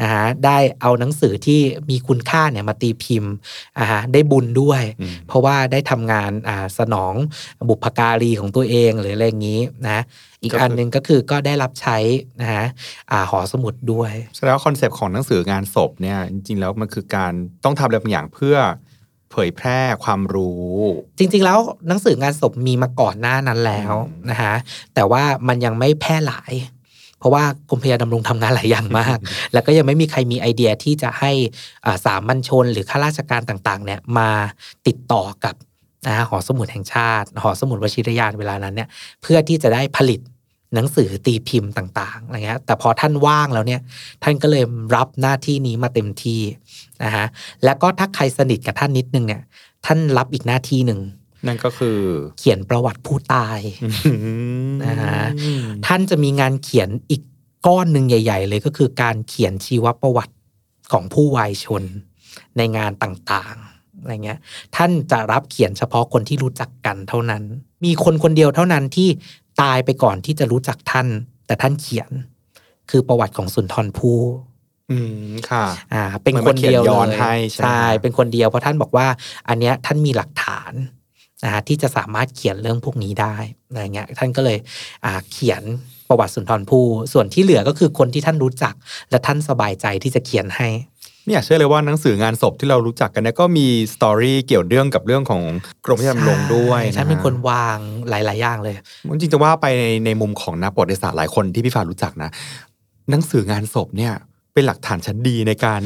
[0.00, 3.32] อ่าฮะได้เอาหนังสือที่มีคุณค่าเนี่ยมาตีพิมพ์
[3.78, 7.14] อ่าฮะได้บุญด้วยอืมเพราะว่าได้ทำงานอ่าสนอง
[7.68, 10.00] บุพการีของตัวเองหรืออะไรอย่างนี้นะ
[10.42, 11.96] อีกก็คืออัอันหนึ่งก็คือก็ได้รับใช้
[12.40, 12.64] นะฮะ
[13.10, 17.32] อ่าหอสมุดด้วยแสดงว่า concept ของหนังสืองานศพเนี่ยจริงๆแล้วมันคือการ
[17.64, 18.56] ต้องทำอะไรบางอย่างเพื่อ
[19.30, 20.70] เผยแพร่ความรู้
[21.18, 24.54] จริง ๆ แล้วหนังสืองานศพมีมาก่อนหน้านั้นแล้วอืมนะฮะ
[24.94, 26.52] แต่ว่ามันยังไม่แพร่หลาย
[27.20, 29.18] เพราะว่ากรมพระยาดำรงทำงานหลายอย่างมาก
[29.52, 31.32] แล้วก็ยังไม่มีใครมีไอเดียที่จะให้
[31.84, 34.30] อ่าสามัญชนหรือข้าราชการต่างๆเนี่ยมา
[34.86, 35.54] ติดต่อกับ
[36.06, 38.88] นะฮะหอสมุดแห่งชาติ หอสมุดวชิรยานเวลานั้นเนี่ย
[39.22, 40.20] เพื่อที่จะได้ผลิต
[40.74, 43.80] หนังสือตีพิมพ์ต่างๆอะไรเงี้ยแต่พอท่านว่างแล้วเนี่ย
[44.22, 44.64] ท่านก็เลย
[44.96, 46.40] รับหน้าที่นี้มาเต็มที่
[47.04, 47.26] นะฮะ
[47.64, 49.42] แล้วก็ถ้าใครสนิทกับท่านนิดนึงเนี่ย
[49.86, 51.00] ท่านรับอีกหน้าที่หนึ่ง
[51.46, 51.98] นั่นก็คือ
[52.38, 53.58] เขียนประวัติผู้ตาย
[54.84, 55.22] นะฮะ
[55.86, 57.22] ท่านจะมีงานเขียนอีก
[57.66, 60.34] ก้อนหนึ่งใหญ่ ๆ เลยก็คือการเขียนชีวประวัติ
[60.92, 61.82] ของผู้วายชน
[62.56, 64.38] ในงานต่างๆอะไรเงี้ย
[64.76, 67.42] ท่านจะรับเขียนเฉพาะคนที่รู้จักกันเท่านั้น
[67.84, 69.08] มีคนคนเดียวเท่านั้นที่
[69.62, 71.06] ตายไปก่อนที่จะรู้จักท่าน
[71.46, 72.10] แต่ท่านเขียน
[72.90, 74.20] คือประวัติของสุนทรภู่
[74.90, 74.98] อื
[75.30, 77.68] มค่ะ อ่า เป็นเหมือนคนเดียวมาเขียนย้อนเลยให้ใช่ไหม
[78.02, 79.06] เป็นคนเดียวเพราะท่านบอกว่า
[79.48, 80.72] อันเนี้ยท่านมีหลักฐาน
[81.44, 83.36] นะฮะที่จะสามารถเขียนเรื่องพวกนี้ได้
[83.68, 84.58] อะไรเงี้ยท่านก็เลย
[85.04, 85.62] อ่าเขียน
[86.08, 88.74] ประวัติสุนทรภู่ส่วนที่เหลือก็คือคนที่ท่านรู้จัก
[89.10, 90.68] และท่านสบายใจที่จะเขียนให้
[91.24, 95.42] ไม่อยากเชื่อเลยว่าหนังสืองานศพที่เรารู้จักกันเนี่ยก็มีสตอรี่เกี่ยวเรื่องกับเรื่องของ
[95.84, 98.74] กรมพระยาดำรงด้วยใช่ท่านเป็นคนวางหลาย ๆ อย่างเลย
[99.12, 102.30] จริงๆจะว่าไปในในมุมของนักประวัติศาสตร์หลายคนที่พี่ฟ้ารู้จักนะ
[103.10, 104.12] หนังสืองานศพเนี่ย
[104.54, 105.82] เป็นหลักฐานชั้นดีในการ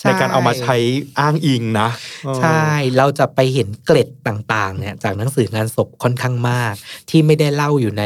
[0.00, 0.76] ใช่ในการเอามาใช้
[1.18, 1.88] อ้างอิงนะ
[2.24, 2.62] เออใช่
[2.96, 6.74] เราจะไปเห็นเกร็ดต่างๆเนี่ยจากหนังสืองานศพค่อนข้างมาก
[7.10, 8.04] ที่ไม่ได้เล่าอยู่ใน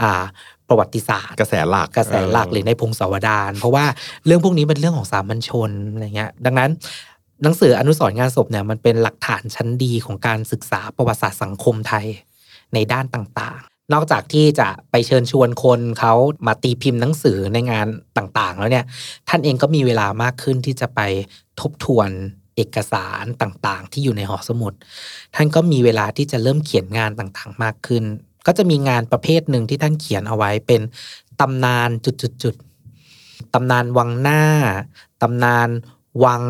[0.00, 0.22] อ่า
[0.68, 3.84] ประวัติศาสตร์ กระแสหลักกระแสหลักหรือในพงศาวดารเพราะว่า
[4.26, 6.70] เรื่องพวกนี้เป็นเรื่องของสามัญชนอะไรเงี้ยดังนั้น
[7.42, 12.06] หนังสืออนุสรณ์งานศพเนี่ยมันเป็นหลักฐานชั้นดีของการศึกษาประวัติศาสตร์สังคมไทย
[12.74, 16.14] ในด้านต่างๆ นอกจากที่จะไปเชิญชวนคนเขา
[16.46, 18.84] มาตีพิมพ์หนังสือในงานต่างๆ แล้วเนี่ย
[19.28, 21.00] ท่านเองก็มีเวลามากขึ้นที่จะไป
[21.60, 22.10] ทบทวน
[22.56, 24.72] เอกสารต่างๆ ที่อยู่ในหอสมุด
[25.34, 28.04] ท่านก็มีเวลาที่จะเริ่มเขียนงานต่างๆ มากขึ้น
[28.46, 30.80] ก็จะมีงานประเภทหนึ่งที่ท่านเขียนเอาไว้เป็น
[31.40, 34.42] ตำนานจุดๆๆตำนานวังหน้า
[35.22, 35.68] ตำนาน
[36.24, 36.44] วัง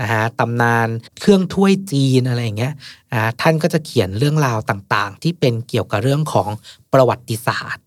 [0.00, 0.88] นะฮะตำนาน
[1.20, 2.72] เครื่องถ้วยจีนอะไรอย่างเงี้ย
[3.12, 6.50] อ่าท่านก็จะเขียนเรื่องราวต่างๆ ที่เป็นเกี่ยวกับเรื่องของ
[6.92, 7.86] ประวัติศาสตร์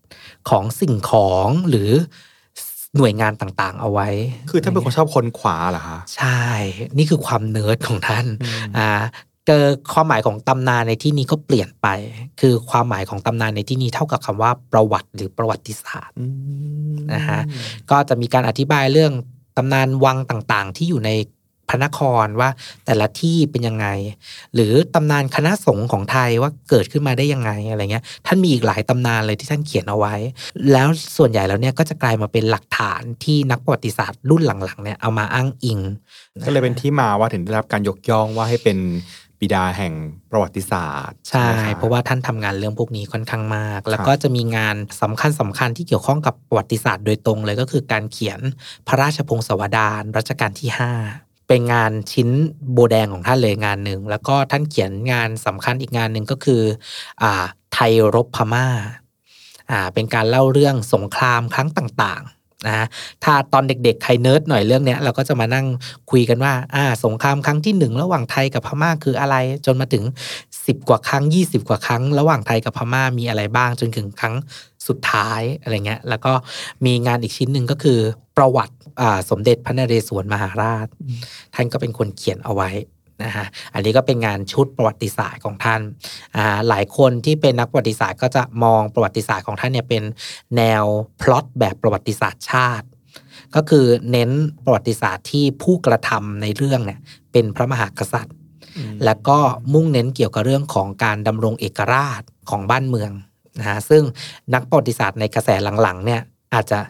[0.50, 1.90] ของสิ่งของหรือ
[2.96, 4.08] หน่วยงานต่างๆ เอาไว้
[4.50, 6.40] คือถ้าเป็นคนชอบคนขวาเหรอคะใช่
[6.98, 8.88] นี่คือความเนิร์ดของท่านอืมอ่า
[9.46, 11.86] เจอความหมายของตำนานในที่นี้ก็เปลี่ยนไป
[12.40, 16.26] คือความหมายของตำนานในที่นี้เท่ากับคำว่าประวัติหรือประวัติศาสตร์อื
[16.92, 17.40] มนะฮะ
[17.90, 19.12] ก็จะมีการอธิบายเรื่อง
[19.56, 21.10] ตำนานวังต่างๆ ที่อยู่ใน
[21.70, 22.50] พระนครว่า
[22.86, 23.86] แต่ละที่เป็นยังไง
[24.54, 30.14] หรือตำนานคณะสงฆ์ของไทยว่าเกิดขึ้นมาได้ยังไงอะไรเงี้ย ท่านมีอีกหลายตำนานเลยที่ท่านเขียนเอาไว้
[30.72, 35.80] แล้วส่วนใหญ่แล้วเนี่ยก็จะกลายมาเป็นหลักฐานที่นักประวัติศาสตร์รุ่นหลังๆเนี่ยเอามาอ้างอิง
[36.46, 38.78] ก็เลยเป็นที่มาว่าถึงได้รับการยกย่องว่าให้เป็น
[39.40, 39.94] บิดาแห่ง
[40.30, 48.40] ประวัติศาสตร์ ใช่ไหมคบเพราะว่าท่านทำงานเรื่องพวกนี้ค่อนข้างมาก แล้วก็จะมีงานสำคัญสคัญๆที่เกี่ยวข้องกับประวัติศาสตร์โดยตรงเลยก็คือการเขียน
[48.86, 50.70] พระราชพงศาวดารรัชกาลที่
[51.10, 52.28] 5 เป็นงานชิ้น
[52.72, 56.62] โบแดงของท่านเลยงานหนึ่ง แล้วก็ท่านเขียนงานสำคัญอีกงานหนึ่งก็คือ
[57.22, 58.66] อ่าไทยรบพม่า
[59.70, 62.35] อ่าเป็นการเล่าเรื่องสงครามครั้งต่างๆ
[62.66, 62.86] นะฮะ
[63.24, 65.66] ถ้าตอนเด็กๆ ใครเนิร์ดหน่อยเรื่องเนี้ยเราก็จะมานั่ง
[66.10, 69.36] คุยกันว่าอ่าสงครามครั้งที่หนึ่งระหว่างไทยกับพม่าคืออะไร
[69.66, 70.04] จนมาถึง
[70.46, 74.34] 10 กว่าครั้ง 20 กว่าครั้ง ระหว่างไทยกับพม่ามีอะไรบ้างจนถึงครั้ง
[74.88, 76.32] สุดท้ายอะไรเงี้ยแล้วก็
[76.86, 77.98] มีงานอีกชิ้นหนึ่งก็คือ
[78.36, 80.86] ประวัติอ่าสมเด็จพระนเรศวรมหาราช
[81.54, 82.70] ท่านก็เป็นคนเขียนเอาไว้
[83.24, 85.80] นะฮะอันนี้ก็เป็นงานชุดประวัติศาสตร์ของท่าน
[86.36, 90.02] อ่าหลายคนที่เป็นนักประวัติศาสตร์ก็จะมองประวัติศาสตร์ของท่านเนี่ยเป็น
[90.56, 90.84] แนว
[91.20, 92.86] พล็อตแบบประวัติศาสตร์ชาติ
[93.54, 94.30] ก็คือเน้น
[94.64, 97.00] ประวัติศาสตร์ที่ผู้กระทำในเรื่องเนี่ย
[97.32, 98.36] เป็นพระมหากษัตริย์
[99.04, 99.38] แล้วก็
[99.72, 103.10] มุ่งเน้นเกี่ยวกับเรื่องของการดำรงเอกราชของบ้านเมือง
[103.58, 104.02] นะฮะซึ่ง
[104.54, 105.50] นักประวัติศาสตร์ในกระแส
[105.82, 106.20] หลังๆเนี่ย
[106.54, 106.80] อาจจะ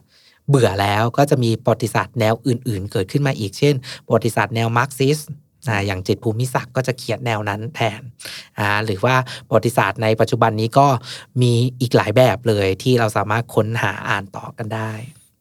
[0.48, 3.74] เบื่อแล้วก็จะมีประวัติศาสตร์แนวอื่น ๆ เกิดขึ้นมาอีกเช่น
[4.06, 5.18] ประวัติศาสตร์แนวมาร์กซิส
[5.66, 8.00] ต์อ่าอย่างจิตรภูมิศักดิ์ก็จะเขียนแนวนั้นแทน
[8.58, 9.14] อ่าหรือว่า
[9.48, 10.86] ประวัติศาสตร์ในปัจจุบันนี้ก็
[11.42, 14.90] มีอีกหลายแบบเลยที่เราสามารถค้นหาอ่านต่อกันได้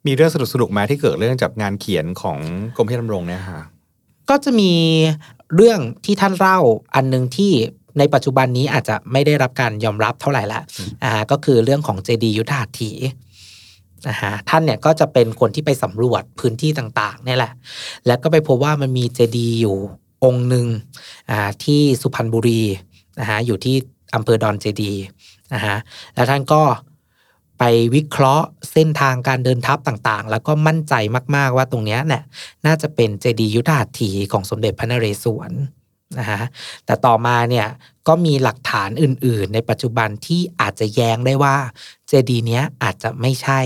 [0.06, 2.38] มีเรื่องสนุกสนุกๆไหมาที่เกิดเรื่องจากงานเขียนของ
[2.76, 3.60] กรมพิทักษ์ดำรงเนี่ยค่ะ
[4.30, 4.72] ก็จะมี
[5.54, 6.58] เรื่องที่ท่านเล่า
[6.94, 7.52] อันหนึ่งที่
[7.98, 10.60] ในปัจจุบันนี้อาจจะไม่ได้รับการยอมรับเท่าไหร่ละ
[11.04, 12.90] อ่าก็คือเรื่องของเจดียุทธาถี
[14.08, 17.52] นะฮะท่านเนี่ยก็จะเป็นคนที่ไปสำรวจพื้นที่ต่างๆเนี่ยแหละ
[18.06, 19.76] แล้วก็ไปพบว่ามันมีเจดีย์อยู่
[20.24, 20.66] องค์หนึ่ง
[21.30, 22.62] อ่าที่สุพรรณบุรี
[23.20, 23.76] นะฮะอยู่ที่
[24.14, 24.92] อำเภอดอนเจดี
[25.54, 25.76] นะฮะ
[26.14, 26.62] แล้วท่านก็
[27.58, 27.64] ไป
[27.94, 30.94] วิเคราะห์เส้นทางการเดินทัพต่างๆ แล้วก็มั่นใจ
[31.36, 32.22] มากๆว่าตรงเนี้ยเนี่ย
[32.66, 35.52] น่าจะเป็นเจดียุทธาถีของสมเด็จพระนเรศวร
[36.18, 36.42] นะฮะ
[36.86, 37.66] แต่ต่อมาเนี่ย
[38.08, 41.56] ก็มีหลักฐานอื่นๆ ในปัจจุบันที่อาจจะแย้งได้ว่า
[42.08, 43.60] เจดีเนี้ยอาจจะไม่ใช่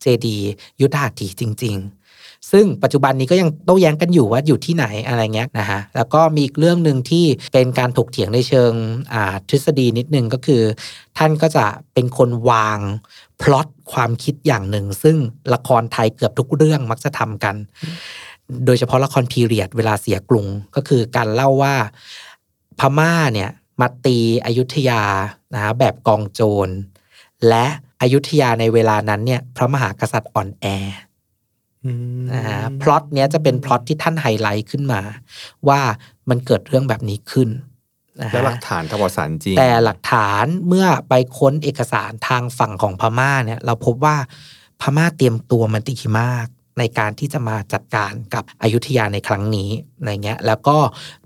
[0.00, 0.36] เจดี
[0.80, 2.01] ยุทธาถีจริง ๆ
[2.50, 8.72] ซึ่งปัจจุบันนี้ก็ยังโต้แย้งกันอยู่ว่าอยู่ที่ไหนอะไรเงี้ยนะฮะแล้วก็มีอีกเรื่องหนึ่งที่เป็นการถกเถียงในเชิง
[9.48, 10.62] ทฤษฎีนิดนึงก็คือ
[11.18, 12.78] ท่านก็จะเป็นคนวาง
[13.42, 15.16] พล็อตความคิดอย่างหนึ่ง ซึ่ง
[15.54, 17.54] ละครไทยเกือบทุกเรื่องมักจะทำกัน
[18.66, 21.74] โดยเฉพาะละครพีเรียดเวลาเสียกรุงก็คือการเล่าว่า
[22.78, 25.02] พม่าเนี่ยมาตีอยุธยา
[25.54, 26.68] นะฮะแบบกองโจร
[27.48, 27.66] และ
[28.02, 30.66] อยุธยาในเวลานั้นเนี่ยพระมหากษัตริย์อ่อนแอ
[32.32, 35.00] นะฮะพล็อตเนี้ยจะเป็นพล็อตที่ท่านไฮไลท์ขึ้นมา
[35.68, 35.80] ว่า
[36.28, 37.48] มันเกิดเรื่องแบบนี้ขึ้น
[38.20, 44.16] นะฮะแล้วหลักฐานทางประวัติศาสตร์จริง แต่หลักฐานเมื่อไปค้นเอกสารทางฝั่งของพม่าเนี่ย เราพบว่า
[44.80, 46.46] พม่าเตรียมตัวมันดีมาก
[46.78, 50.76] ในการที่จะมาจัดการกับอยุธยาในครั้งนี้อะไรเงี้ย แล้วก็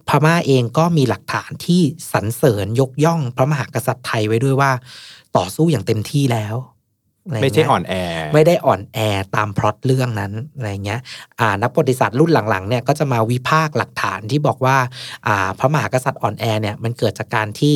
[0.08, 1.82] พม่าเองก็มีหลักฐานที่
[2.12, 4.72] สรรเสริญยกย่องพระมหากษัตริย์ไทยไว้ด้วยว่า
[5.36, 6.75] ต่อสู้อย่างเต็มที่แล้วะรเงี้ย
[7.42, 7.94] ไม่ใช่อ่อนแอ
[8.34, 8.98] ไม่ได้อ่อนแอ
[9.36, 11.00] ตามพล็อตเรื่องนั้นอะไรเงี้ย
[11.40, 14.76] อ่านักประวัติศาสตร์รุ่นหลังๆเนี่ยก็จะมาวิพากษ์หลักฐานที่บอกว่า
[15.26, 17.74] อ่าพระมหากษัตริย์อ่อนแอเนี่ยมันเกิดจากการที่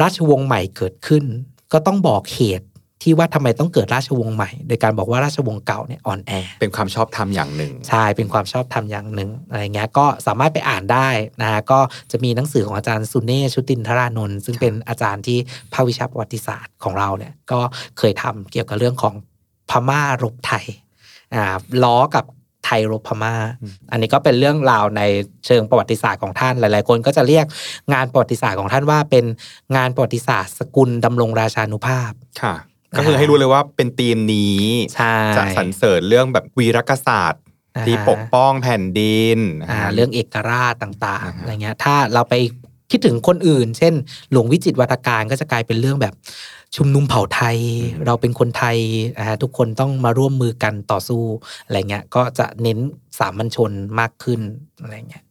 [0.00, 1.24] ราชวงศ์ใหม่เกิดขึ้น
[1.72, 2.66] ก็ต้องบอกเหตุ
[3.04, 11.08] ที่ว่าทำไมต้องเกิดราชวงศ์ใหม่ โดยการบอกว่าราชวงศ์เก่าเนี่ยอ่อนแอ เป็นความชอบธรรมอย่างหนึ่ง ใช่ เป็นความชอบธรรมอย่างหนึ่งอะไรเงี้ย ก็สามารถไปอ่านได้
[11.42, 11.80] นะฮะ ก็
[12.12, 15.38] จะมีหนังสือของอาจารย์สุเน่ชุตินทรานนท์ซึ่งเป็นอาจารย์ที่
[15.72, 17.60] ภาควิชาประวัติศาสตร์ของเราเนี่ย ก็
[17.98, 19.14] เคยทำเกี่ยวกับเรื่องของ
[19.70, 20.64] พม่ารบไทย
[21.34, 22.24] อ่า ล้อกับ
[22.64, 23.34] ไทยรบพม่า
[23.90, 25.02] อันนี้ก็เป็นเรื่องราวใน
[25.46, 27.46] เชิงประวัติศาสตร์ของท่าน หลาย ๆ คนก็จะเรียก
[27.92, 29.24] งานประวัติศาสตร์ของท่านว่าเป็น
[29.76, 32.54] งานประวัติศาสตร์ สกุลดำรงราชานุภาพ ค่ะ
[32.96, 34.60] ก็คือให้รู้เลยว่าเป็นธีมนี้
[34.94, 37.42] ใช่จะสรรเสริญเรื่องแบบวีรกษัตริย์
[37.76, 42.34] อ่าที่ปกป้องแผ่นดินนะอ่าฮะเรื่องเอกราชต่างอ่าๆฮะอะไรเงี้ยถ้าเราไป
[42.90, 43.94] คิดถึงคนอื่น เช่น
[44.30, 46.14] หลวงวิจิตรวัฒการก็จะกลายเป็นเรื่องแบบ
[46.76, 47.58] ชุมนุมเผ่าไทย
[48.06, 48.78] เราเป็นคนไทย
[49.18, 51.22] อ่าทุกคนต้องมาร่วมมือกันต่อสู้
[51.64, 52.78] อะไรเงี้ยก็จะเน้น
[53.18, 53.70] สามัญชน
[54.00, 54.40] มากขึ้น
[54.80, 55.24] อะไรเงี้ย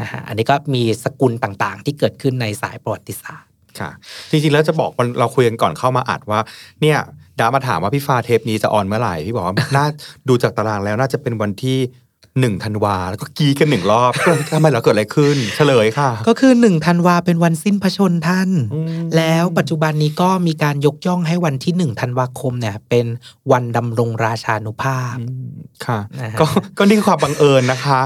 [0.00, 3.47] นะฮะอันนี้ก็มีสกุลต่างๆ ที่เกิดขึ้นในสายประวัติศาสตร์
[3.80, 3.90] ค่ะ
[4.30, 6.40] จริงๆแล้วจะบอกวันเราคุยกันก่อนเข้ามาอัดว่า
[6.82, 6.98] เนี่ย
[7.40, 9.86] ดามาถามว่าพี่ฟ้าเทปนี้จะออนเมื่อไหร่พี่บอกว่าน่า
[10.28, 11.78] ดูจากตารางแล้วน่าจะเป็นวันที่
[12.40, 14.12] หนึ่งธันวาแล้วก็กรีดกันหนึ่งรอบ
[14.54, 23.06] ทำไมเราเกิดอะไรขึ้น เฉลยค่ะ ก็คือหนึ่งธันวาเป็นวันสิ้นพระชนม์ท่านอืมแล้วปัจจุบันนี้ก็มีการยกย่องให้วันที่หนึ่งธันวาคมเนี่ย เป็น
[23.52, 25.52] วันดำรงราชานุภาพอืม
[25.86, 26.46] ค่ะนะฮะก็
[26.78, 28.00] ก็นี่คือความบังเอิญนะคะ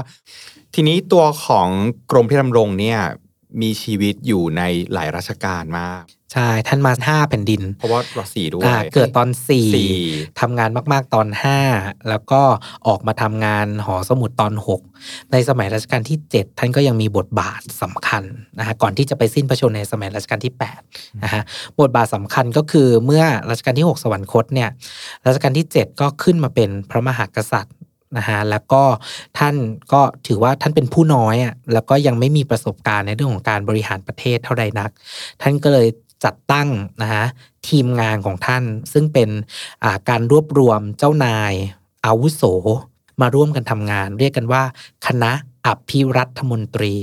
[0.75, 1.67] ทีนี้ตัวของ
[2.11, 2.99] กรมพระดำรงเนี่ย
[3.61, 4.61] มีชีวิตอยู่ใน
[4.93, 9.95] หลายราชการมาก ใช่ ท่านมาห้าแผ่นดิน เพราะว่าเราสี่ด้วยอ่าเกิดตอนสี่สี่
[10.39, 11.59] ทำงานมากๆตอนห้า
[12.09, 12.41] แล้วก็
[12.87, 14.81] ออกมาทำงานหอสมุดตอนหก
[15.31, 18.23] ในสมัยรัชกาลที่ 7 ท่านก็ยังมีบทบาทสำคัญ
[18.59, 20.53] นะฮะก่อนที่จะไปสิ้นพระชนม์ในสมัยรัชกาลที่
[20.87, 21.43] 8นะฮะ
[21.79, 24.69] บทบาทสำคัญก็คือเมื่อรัชกาลที่ 6 สวรรคตเนี่ย
[25.27, 27.75] รัชกาลที่ 7 ก็ขึ้นมาเป็นพระมหากษัตริย์
[28.17, 28.83] นะฮะแล้วก็
[29.39, 29.55] ท่าน
[29.93, 34.89] ก็ถือว่าท่านเป็นผู้น้อยอะแล้วก็ยังไม่มีประสบการณ์ในเรื่องของการบริหารประเทศเท่าใดนัก
[35.41, 35.87] ท่านก็เลย
[36.25, 36.69] จัดตั้ง
[37.01, 37.25] นะฮะ
[37.69, 39.29] ทีมงานของท่านซึ่งเป็น
[39.83, 41.53] อ่าการรวบรวมเจ้านาย
[42.05, 42.43] อาวุโส
[43.21, 44.63] มาร่วมกันทำงาน เรียกกันว่า
[45.07, 45.31] คณะ
[45.65, 46.93] อภิรัฐมนตรี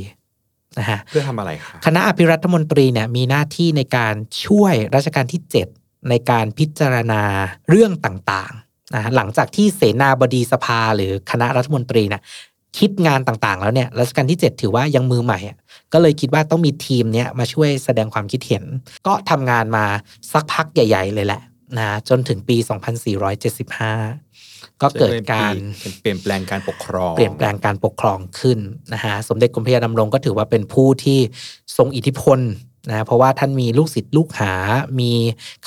[0.79, 4.15] นะฮะเพื่อทำอะไรคะคณะอภิรัฐมนตรีเนี่ยมีหน้าที่ในการ
[4.47, 5.43] ช่วยรัชกาลที่
[5.75, 7.23] 7 ในการพิจารณา
[7.69, 12.23] เรื่องต่างๆ นะฮะหลังจากที่เสนาบดีสภาหรือคณะรัฐมนตรีเนี่ย
[12.79, 15.59] คิดงานต่างๆ แล้วเนี่ยรัชกาลที่ 7 ถือว่ายังมือใหม่อะ
[15.93, 18.65] ก็เลยคิดว่าต้องมีทีมเนี้ยมาช่วยแสดงความคิดเห็น
[19.07, 19.85] ก็ทำงานมา
[20.33, 21.43] สักพักใหญ่ ๆ เลยแหละ
[21.79, 22.57] นะจนถึงปี
[23.49, 25.55] 2475 ก็เกิดการ
[26.03, 28.59] เปลี่ยนแปลงการปกครอง เปลี่ยนแปลงการปกครองขึ้น
[28.93, 31.19] นะฮะสมเด็จกรมพระยาดำรงก็ถือว่าเป็นผู้ที่
[31.77, 32.39] ทรงอิทธิพล
[32.89, 34.53] นะเพราะว่าท่านมีลูกศิษย์ลูกหา
[35.01, 35.13] มี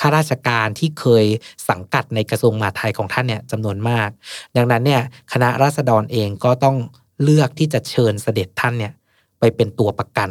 [0.00, 1.24] ข้าราชการที่เคย
[1.68, 4.08] สังกัดในกระทรวงมหาดไทยของท่านเนี่ยจำนวนมาก
[4.56, 5.02] ดังนั้นเนี่ย
[5.32, 6.76] คณะราษฎรเองก็ต้อง
[7.22, 8.92] เลือกที่จะเชิญเสด็จท่านเนี่ย
[9.38, 10.30] ไปเป็นตัวประกัน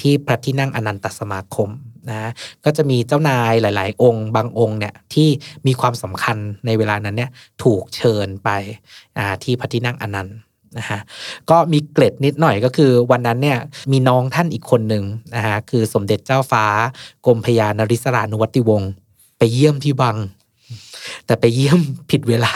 [0.00, 1.68] ที่พระที่นั่งอนันตสมาคม
[2.10, 2.30] นะ
[2.64, 5.28] ก็จะมีเจ้านายหลาย ๆ องค์ บางองค์เนี่ยที่
[5.66, 7.30] มีความสำคัญในเวลานั้นเนี่ย
[7.62, 8.50] ถูกเชิญไป
[9.44, 10.36] ที่พระที่นั่งอนันต์
[10.78, 11.00] นะฮะ
[11.50, 13.58] ก็มีเกร็ดนิดหน่อยก็คือวันนั้นเนี่ย
[13.92, 15.04] มีน้องท่านอีกคนหนึ่ง
[15.36, 16.64] นะฮะคือสมเด็จเจ้าฟ้า
[17.26, 18.90] กรมพยานริศรานุวัติวงศ์
[19.38, 20.16] ไปเยี่ยมที่บัง
[21.26, 22.52] แต่ไปเยี่ยมผิดเวลา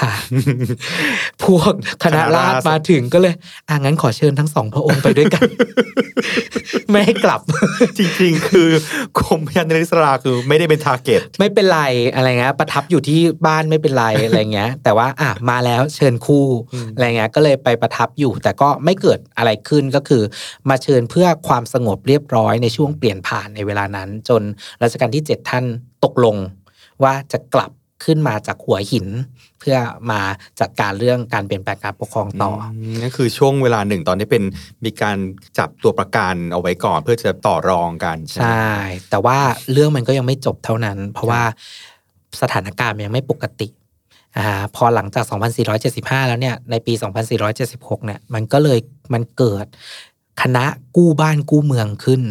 [1.43, 1.73] พวก
[2.05, 3.35] คณะราษฎรมาถึงก็เลย
[3.69, 5.49] อ่างั้นขอเชิญทั้งสองพระองค์ไปด้วยกัน
[6.91, 7.41] ไม่ให้กลับ
[7.99, 8.69] จริงๆ คือ
[9.19, 11.81] กรมพยานริศราคือไม่ได้เป็นทาร์เก็ตไม่เป็นไร
[12.15, 20.23] อะไรเงี้ยประทับอยู่ที่บ้านไม่เป็นไรอะไรเงี้ย แต่ว่าอะมาแล้วเชิญคู่อืมอะไรเงี้ยก็เลยไปประทับอยู่ แต่ก็ไม่เกิดอะไรขึ้นก็คือ
[20.69, 24.43] มาเชิญเพื่อความสงบเรียบร้อยในช่วงเปลี่ยนผ่านในเวลานั้น จน
[24.83, 25.65] รัชกาลที่ 7 ท่าน
[26.05, 26.37] ตกลง
[27.03, 27.71] ว่าจะกลับ
[28.05, 29.07] ขึ้นมาจากหัวหิน
[29.61, 29.77] เพื่อ
[30.11, 30.21] มา
[30.61, 34.43] จัดการเรื่องการเปลี่ยนแปลงการปกครองต่ออมนั่นคือช่วงเวลาหนึ่งตอนที่เป็น
[34.85, 35.17] มีการ
[35.59, 38.73] จับตัวประกันเอาไว้ก่อนเพื่อจะต่อรองกันใช่ไหมใช่
[39.11, 39.39] แต่ว่า
[39.73, 41.43] เรื่องมันก็ยังไม่จบเท่านั้น เพราะว่า
[42.41, 43.69] สถานการณ์มันยังไม่ปกติ
[44.39, 45.25] อ่าพอหลังจาก
[45.73, 46.93] 2475 แล้วเนี่ยในปี
[47.51, 48.79] 2476 เนี่ยมันก็เลย
[49.13, 49.67] มันเกิด
[50.43, 50.65] คณะ
[50.97, 52.23] กู้บ้านกู้เมืองขึ้น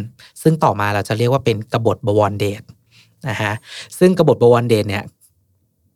[0.42, 2.62] ซึ่งต่อมาเราจะเรียกว่าเป็นกบฏบวรเดช
[3.28, 3.54] นะฮะ
[3.98, 5.04] ซึ่งกบฏบวรเดชเนี่ย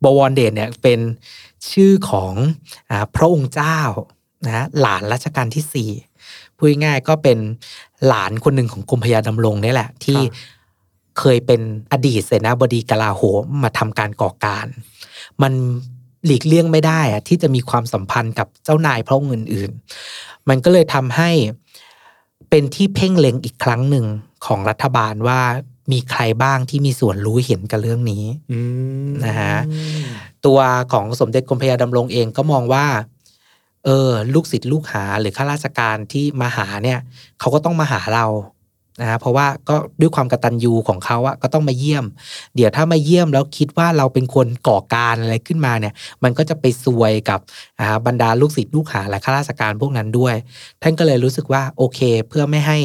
[0.03, 0.99] บวรเดชเนี่ยเป็น
[1.71, 2.33] ชื่อของ
[2.91, 3.79] อาพระองค์เจ้า
[4.45, 5.89] นะฮะหลานรัชกาลที่สี่
[6.55, 7.37] พูดง่ายๆก็เป็น
[8.07, 10.19] หลานคนหนึ่งของกรมพระยาดำรงนี่แหละ ที่
[11.19, 14.67] เคยเป็นอดีตเสนาบดีกลาโหมมาทำการก่อการ
[15.41, 15.53] มัน
[16.25, 19.71] หลีกเลี่ยงไม่ได้อะที่จะมีความสัมพันธ์กับเจ้านายพระองค์อื่น
[20.09, 21.31] ๆ มันก็เลยทำให้
[22.49, 24.05] เป็นที่เพ่งเล็งอีกครั้งหนึ่ง
[24.45, 25.41] ของรัฐบาลว่า
[25.91, 28.59] มีใครบ้างที่มีส่วนรู้เห็นกับเรื่องนี้อื
[29.07, 29.55] มนะฮะ
[30.45, 30.59] ตัว
[30.93, 32.85] ของสมเด็จกรมพระยาดำรงเองก็มองว่า
[33.85, 36.99] เออ ลูกศิษย์ลูกหาหรือข้าราชการที่มาหาเนี่ย
[37.39, 38.25] เขาก็ต้องมาหาเรา
[39.01, 42.05] นะฮะเพราะว่าก็ด้วยความกตัญญูของเขาอะก็ต้องมาเยี่ยม
[42.55, 47.39] เดี๋ยวถ้ามาเยี่ยมแล้วคิดว่าเราเป็นคนก่อการอะไรขึ้นมาเนี่ย มันก็จะไปซวยกับ
[47.79, 50.35] อ่าบรรดาลูกศิษย์ลูกหาและข้าราชการพวกนั้นด้วย
[50.81, 52.77] ท่านก็เลยรู้สึกว่าโอเค เพื่อไม่ให้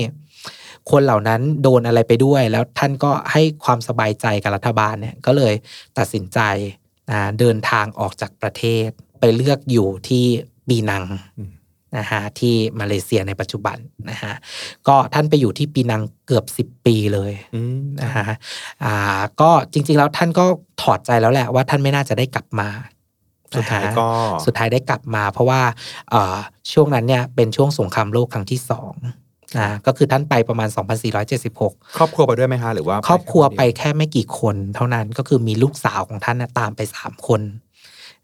[0.91, 5.55] คนเหล่านั้นโดนอะไรไปด้วย แล้วท่านก็ให้ความสบายใจกับรัฐบาลเนี่ยก็เลย
[5.99, 6.41] ตัดสินใจ
[7.11, 8.89] อ่าเดินทางออกจากประเทศ
[9.21, 10.25] ไปเลือกอยู่ที่
[10.69, 11.05] ปีนัง
[11.39, 11.53] อืม
[11.99, 13.77] นะฮะที่มาเลเซียในปัจจุบัน
[14.11, 14.35] นะฮะ
[14.89, 18.27] ก็ท่านไปอยู่ที่ปีนังเกือบ 10 ปีเลยอืมนะฮะ
[18.85, 20.45] อ่าก็จริง ๆ แล้วท่านก็
[20.83, 22.69] ถอดใจแล้วแหละว่าท่านไม่น่าจะได้กลับมา
[23.57, 24.09] สุดท้ายนะฮะก็
[24.47, 25.63] สุดท้ายได้กลับมา เพราะว่า
[26.11, 26.37] เอ่อ
[26.73, 28.93] ช่วงนั้นเนี่ยเป็นช่วงสงครามโลกครั้งที่สอง
[29.59, 30.69] นะก็คือท่านไปประมาณ
[31.33, 37.41] 2476 ครอบครัวไปด้วยไหมคะหรือว่า ครอบครัวไปแค่แค่ไม่กี่คน เท่านั้นก็คือมีลูกสาวของท่านน่ะตามไปสามคน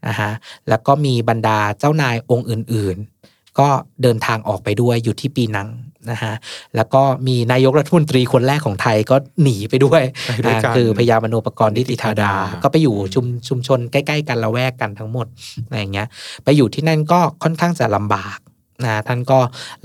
[0.09, 0.33] นะฮะ
[0.69, 3.69] แล้วก็มีบรรดาเจ้านายองค์อื่นๆ ก็
[4.03, 5.69] เดินทางออกไปด้วยอยู่ที่ปีนัง
[6.11, 6.35] นะฮะ
[6.77, 15.27] แล้วก็มีนายกรัฐมนตรีคนแรกของไทยก็หนีไปด้วยไปด้วยกันอ่าคือพญามโนปกรณ์นิติธาดานิติธาดา ก็ไปอยู่ชุมชุมชนใกล้ ๆ กันละแวกกันทั้งหมด
[15.67, 16.09] อะไรอย่างเงี้ย
[16.45, 18.39] ไปอยู่ที่นั่นก็ค่อนข้างจะลำบาก
[18.87, 19.39] นะท่านก็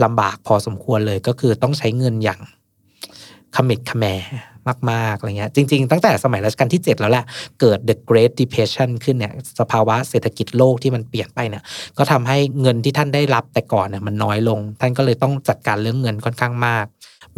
[0.03, 2.39] ลำบากพอสมควรเลยก็คือต้องใช้เงินอย่าง
[3.55, 4.05] ขมิดขแม
[4.91, 7.25] มากๆอะไรเงี้ยจริง ๆ ตั้งแต่สมัยรัชกาลที่ 7 แล้วแหละ
[7.59, 11.63] เกิด the Great Depression ขึ้นเนี่ยสภาวะเศรษฐกิจโลกที่มันเปลี่ยนไปเนี่ย
[11.97, 16.85] ก็ทำให้เงินที่ท่านได้รับแต่ก่อนเนี่ยมันน้อยลง ท่านก็เลยต้องจัดการเรื่องเงินค่อนข้างมาก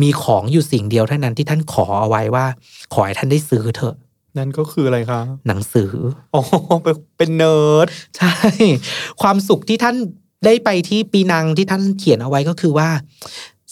[0.01, 2.45] มีของอยู่สิ่งเดียวเท่านั้นที่ท่านขอเอาไว้ว่า
[2.93, 3.95] ขอให้ท่านได้ซื้อเถอะ
[4.37, 5.91] นั่นก็คืออะไรคะหนังสือ
[6.33, 6.41] อ๋อ
[6.83, 7.87] เป็นเป็นเนิร์ด
[8.17, 8.33] ใช่
[9.21, 9.95] ความสุขที่ท่าน
[10.45, 12.89] ได้ไปที่ปีนังที่ท่านเขียนเอาไว้ก็คือว่า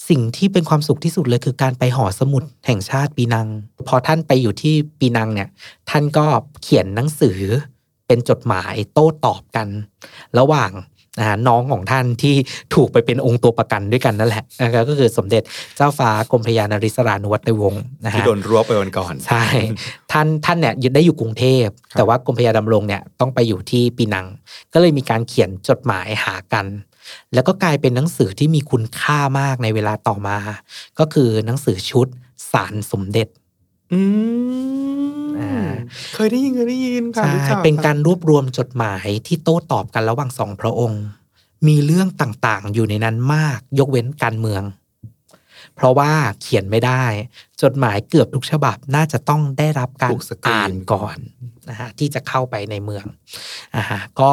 [0.08, 3.48] สิ่งที่เป็นความสุขที่สุดเลยคือการไปหอสมุดแห่งชาติปีนัง
[3.88, 5.48] พอท่านไปอยู่ที่ปีนังเนี่ย
[5.90, 6.26] ท่านก็
[6.62, 7.38] เขียนหนังสือ
[8.06, 9.68] เป็นจดหมายโต้ตอบกัน
[10.38, 10.70] ระหว่าง
[11.18, 12.34] นะฮะน้องของท่านที่
[12.74, 15.42] ถูกไปเป็นองค์ตัวประกันด้วยกันนั่นแหละนะครับก็คือสมเด็จ
[15.76, 19.44] เจ้าฟ้ากรมพระยานริศรานุวัตรวงศ์นะที่ฮะโดนรวบไปวันก่อนใช่
[20.12, 24.26] ท่านท่านเนี่ยยึดได้อยู่กรุงเทพ แต่ว่ากรมพระยาดำรงเนี่ยต้องไปอยู่ที่ปีนัง
[24.72, 26.66] ก็เลยมีการเขียนจดหมายหากัน
[27.34, 30.38] แล้วก็กลายเป็นหนังสือที่มีคุณค่ามากในเวลาต่อมา
[30.98, 32.06] ก็คือหนังสือชุด
[32.52, 33.28] สารสมเด็จ
[33.92, 34.00] อื
[35.26, 35.52] มอ่า
[36.14, 41.02] เคยได้ยินเคยได้ยินค่ะใช่รู้จัเป็นการรวบรวมจดหมายที่โต้ตอบกันระหว่างสองพระองค์
[41.66, 44.62] มีเรื่องต่างๆ อยู่ในนั้นมากยกเว้นการเมือง
[45.76, 47.04] เพราะว่าเขียนไม่ได้
[47.62, 51.16] จดหมายเกือบทุกฉบับน่าจะต้องได้รับการถูกสกรีนอ่านก่อน
[51.68, 53.04] นะฮะที่จะเข้าไปในเมือง
[53.76, 54.30] อ่าฮะก็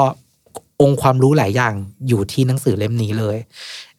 [0.82, 1.74] องค์ความรู้หลายอย่าง
[2.08, 3.38] อยู่ที่หนังสือเล่มนี้เลย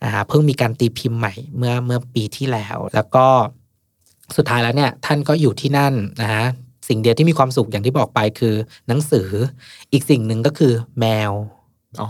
[0.02, 3.26] อ่าฮะเพิ่งมีการตีพิมพ์ใหม่เมื่อเมื่อปีที่แล้ว แล้วก็
[4.36, 6.46] สุดท้ายแล้วเนี่ยท่านก็อยู่ที่นั่นนะฮะ
[6.88, 8.54] สิ่งเดียวที่มีความสุขอย่างที่บอกไปคือ
[8.88, 9.28] หนังสือ
[9.92, 11.32] อีกสิ่งหนึ่งก็คือแมว
[12.00, 12.08] อ๋อ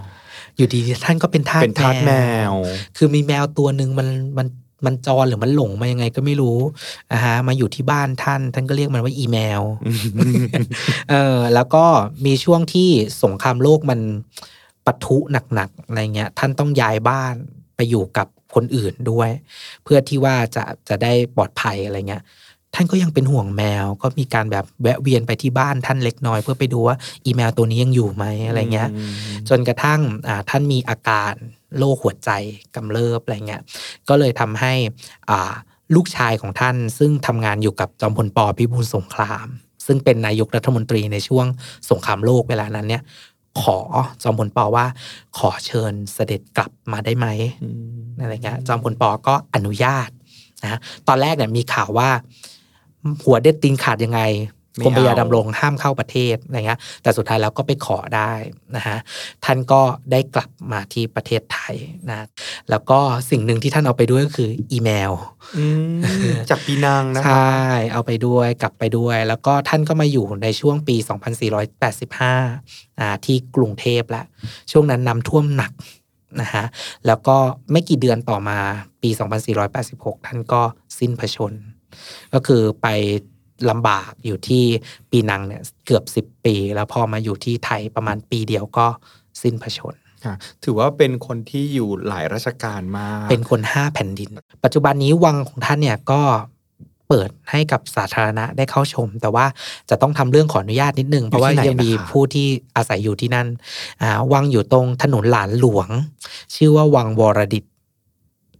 [0.57, 2.12] อยู่ดีๆท่านก็เป็นทาสเป็นทาสแม
[2.51, 2.53] ว
[2.97, 4.09] คือมีแมวตัวหนึ่งมัน
[4.39, 4.47] มัน
[4.87, 6.59] มันจรหรือมันหลงมายังไงก็ไม่รู้
[7.12, 9.62] อ่าฮะมาอยู่ที่บ้านท่าน ท่านก็เรียกมันว่าอีแมว
[11.11, 11.85] เออแล้วก็
[12.27, 12.89] มีช่วงที่
[13.23, 14.01] สงครามโลกมัน
[14.87, 15.17] ปะทุ
[15.55, 17.35] หนักๆอะไรเงี้ย ท่านต้องย้ายบ้าน
[17.77, 19.30] ไปอยู่กับ คนอื่นด้วย
[19.84, 22.22] เพื่อที่ว่าจะจะได้ปลอดภัยอะไรเงี้ย
[22.74, 28.90] ท่านก็ยังเป็นห่วงแมว ก็มีการแบบแวะเวียนไปที่บ้านท่านเล็กน้อย เพื่อไปดูว่าอีแมวตัวนี้ยังอยู่ไหมอะไรเงี้ย
[29.48, 31.32] จนกระทั่งอ่าท่านมีอาการ
[31.78, 32.30] โรคหัวใจ
[32.74, 33.62] กำเริบอะไรเงี้ย
[34.09, 34.72] ก็เลยทำให้
[35.30, 35.52] อ่า
[35.94, 39.46] ลูกชายของท่านซึ่งทำงานอยู่กับจอมพลปพิบูลสงคราม
[39.86, 41.46] ซึ่งเป็นนายกรัฐมนตรีในช่วง
[41.90, 43.02] สงครามโลกเวลานั้นเนี่ย
[43.62, 43.78] ขอ
[44.22, 44.86] จอมพลปว่า
[45.38, 47.26] ขอเชิญเสด็จกลับมาได้ไหม
[48.21, 50.09] อะไรเงี้ยจอมพลปก็อนุญาต
[50.62, 52.11] นะตอนแรกเนี่ยมีข่าวว่า
[53.25, 54.21] หัวเด็ดตีนขาดยังไง
[54.77, 58.33] ไม่กรมพระยาเอาดำรงห้ามเข้าประเทศอะไรเงี้ยแต่สุดท้ายแล้วก็ไปขอได้
[58.77, 58.99] นะฮะ
[59.45, 59.81] ท่านก็
[60.12, 61.75] ได้กลับมาที่ประเทศไทย
[62.11, 62.27] นะ
[62.71, 62.99] แล้วก็
[63.31, 65.12] สิ่งหนึ่งที่ท่านเอาไปด้วยก็คืออีเมล
[65.59, 67.59] อืมจากปีนังนะใชคะ่
[67.93, 70.97] เอาไปด้วยกลับไปด้วย แล้วก็ท่านก็มาอยู่ในช่วงปี
[72.19, 74.23] 2485อ่าที่กรุงเทพละ
[74.73, 75.73] ช่วงนั้นน้ำท่วมหนัก
[76.41, 76.64] นะฮะ
[77.07, 77.37] แล้วก็
[77.72, 78.59] ไม่กี่เดือนต่อมา
[79.03, 79.11] ปี
[79.68, 80.62] 2486 ท่านก็
[80.99, 81.53] สิ้นพระชน
[82.35, 82.89] ก็คือไป
[83.70, 84.64] ลำบากอยู่ที่
[85.11, 88.87] ปีนังเนี่ยเกือบ 10 ปี แล้วพอมาอยู่ที่ไทยประมาณปีเดียวก็
[89.43, 94.30] สิ้นพระชนค่ะถือว่าเป็นคนที่อยู่หลายราชการมากเป็นคนห้าแผ่นดิน
[94.64, 96.20] ปัจจุบันนี้วังของท่านเนี่ยก็
[97.09, 99.46] เปิดให้กับสาธารณะได้เข้าชม แต่ว่า
[99.90, 102.46] จะต้องทำเรื่องขออนุญาตนิดนึง เพราะว่ายังมีผู้ที่
[102.76, 103.46] อาศัยอยู่ที่นั่น
[104.02, 105.88] อ่าวังอยู่ตรงถนนหลานหลวง
[106.55, 107.64] ชื่อว่าวังวรดิต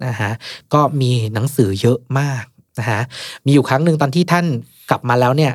[0.07, 0.33] นะฮะ
[0.75, 2.45] ก็มีหนังสือเยอะมาก
[2.79, 3.01] นะฮะ
[3.45, 4.47] มีอยู่ครั้งหนึ่งตอนที่ท่าน
[4.91, 5.53] กลับมาแล้วเนี่ย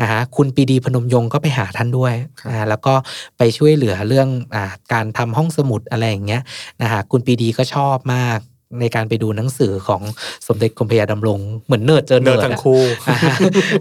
[0.00, 2.14] อ่าฮะคุณปรีดีพนมยงค์ก็ไปหาท่านด้วย
[2.48, 2.94] อ่าแล้วก็
[3.38, 6.42] ไปช่วยเหลือเรื่องอ่าการทำห้องสมุดอะไรอย่างเงี้ย
[6.82, 8.38] นะฮะคุณปรีดีก็ชอบมาก
[8.80, 10.02] ในการไปดูหนังสือของ
[10.48, 13.34] สมเด็จกรมพระยาดำรงเหมือนเนิร์ดเจอเนิเนิร์ร์ดดทั้งคู่อะอ่าฮะ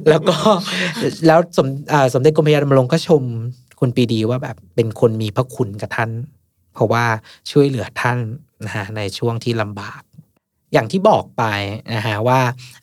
[0.09, 0.35] แล้วก็
[1.27, 3.23] แล้วสมอ่าสมเด็จกรมพระยาดำรงก็ชม
[3.79, 6.09] คุณปรีดีว่าแบบเป็นคนมีพระคุณกับท่าน
[6.73, 7.05] เพราะว่า
[7.51, 8.17] ช่วยเหลือท่าน
[8.65, 10.01] นะฮะในช่วงที่ลำบาก
[10.73, 11.43] อย่างที่บอกไป
[11.95, 12.39] นะฮะว่า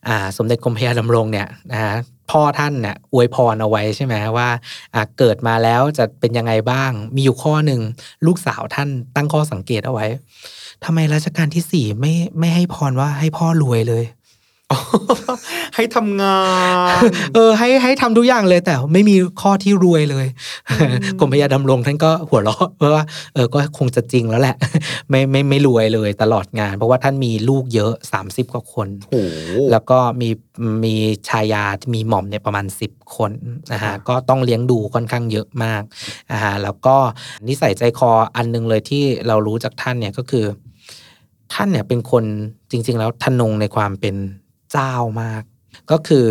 [0.09, 1.94] อ่าสมเด็จกรมพระยาดำรงเนี่ยนะฮะ
[2.30, 4.48] พ่อท่านเนี่ยอวยพรเอาไว้ใช่ไหมว่า
[4.94, 7.80] อ่าเกิดมาแล้วจะเป็นยังไงบ้าง มีอยู่ข้อหนึ่ง
[8.26, 10.07] ลูกสาวท่านตั้งข้อสังเกตเอาไว้
[10.85, 14.05] ทำไมรัชกาลที่สี่ไม่ไม่ให้พรว่าให้พ่อรวยเลย
[15.75, 16.39] ให้ทำงา
[17.01, 17.03] น
[17.35, 20.27] เออ ให้ให้ทำทุกอย่างเลย แต่ไม่มีข้อที่รวยเลย
[21.18, 23.05] กรมพระยาดำรงท่านก็หัวเราะเพราะว่า
[23.35, 24.57] เออก็คงจะจริงแล้วแหละ
[25.11, 29.37] ไม่ไม่ไม่รวยเลยตลอดงาน เพราะว่าท่านมีลูกเยอะ 30 กว่าคนโอ้โห
[29.70, 30.29] แล้วก็มี
[30.85, 30.95] มี
[31.29, 31.64] ชายา
[31.95, 33.33] มีหม่อมเนี่ยประมาณ 10 คน
[33.72, 35.83] นะครัฮะบก็ต้องเลี้ยงดูค่อนข้างเยอะมาก
[36.33, 36.97] นะฮะแล้วก็
[37.49, 40.47] นิสัยใจคออันหนึงเลยที่เรารู้จากท่านเนี่ยก็คือ
[41.53, 42.24] ท่านเนี่ยเป็นคน
[42.70, 44.16] จริง ๆ แล้วทนงในความเป็น
[44.72, 44.92] เจ้า
[45.22, 45.42] มาก
[45.90, 46.26] ก็คือ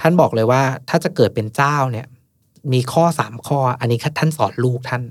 [0.00, 2.06] ท่านบอกเลยว่าถ้าจะเกิดเป็นเจ้าเนี่ย
[2.72, 5.02] มีข้อสามข้อ อันนี้ท่านสอนลูกท่าน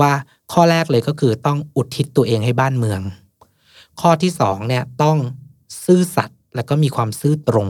[0.00, 0.12] ว่า
[0.52, 3.00] ข้อแรกเลยก็คือต้องอุทิศตัวเองให้บ้านเมือง
[4.00, 5.18] ข้อที่สองเนี่ยต้อง
[5.84, 7.68] ซื่อสัตย์แล้วก็มีความซื่อตรง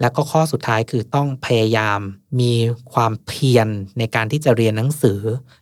[0.00, 2.00] แล้วก็ข้อสุดท้ายคือต้องพยายาม
[2.40, 2.52] มี
[2.92, 3.68] ความเพียร
[3.98, 5.20] ในการที่จะเรียนหนังสือ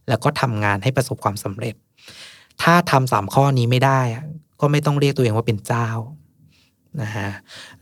[0.09, 1.75] แล้วก็ทำงานให้ประสบความสำเร็จ
[2.63, 4.25] ถ้าทำสามข้อนี้ไม่ได้อะ
[4.63, 5.89] ก็ไม่ต้องเรียกตัวเองว่าเป็นเจ้า
[7.03, 7.31] นะฮะ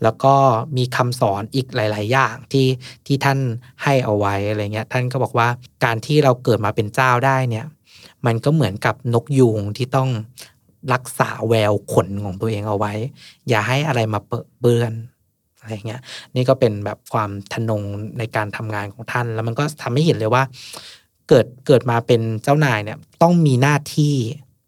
[0.02, 0.34] แล้วก็
[0.76, 2.66] มีคำสอนอีกหลาย ๆ อย่างที่
[3.06, 3.38] ที่ท่าน
[3.82, 5.48] ให้เอาไว้อะไรเงี้ยท่านก็บอกว่า
[5.84, 7.66] การที่เราเกิดมาเป็นเจ้าได้เนี่ย
[8.26, 10.10] มันก็เหมือนกับนกยูงที่ต้อง
[10.92, 12.92] รักษาแววขนของตัวเองเอาไว้
[13.48, 14.20] อย่าให้อะไรมา
[14.60, 14.92] เปื้อน
[15.60, 16.00] อะไรเงี้ย
[16.34, 17.82] นี่ก็เป็นแบบความทนง
[18.18, 20.42] ในการทำงานของท่าน แล้วมันก็ทำให้เห็นเลยว่า
[21.28, 24.14] เกิดเกิดมาเป็นเจ้านายเนี่ยต้องมีหน้าที่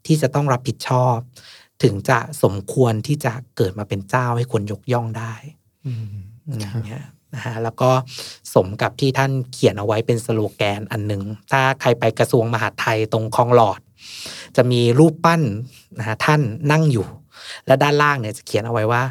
[0.06, 1.16] ที่จะต้องรับผิดชอบ
[1.82, 5.34] ถึงจะสมควรที่จะเกิดมาเป็นเจ้าให้คนยกย่องได้
[5.86, 6.06] อืม
[6.58, 7.04] อย่างเงี้ย
[7.34, 7.90] นะฮะแล้วก็
[8.54, 11.22] สมกับที่ท่านเขียนเอาไว้เป็นสโลแกนอันหนึ่ง
[11.52, 13.80] ถ้าใครไปกระทรวงมหาดไทยตรงคลองหลอด
[14.56, 15.42] จะมีรูปปั้น
[15.98, 16.40] นะฮะท่าน
[16.72, 17.06] นั่งอยู่
[17.66, 19.02] และด้านล่างเนี่ยจะเขียนเอาไว้ว่า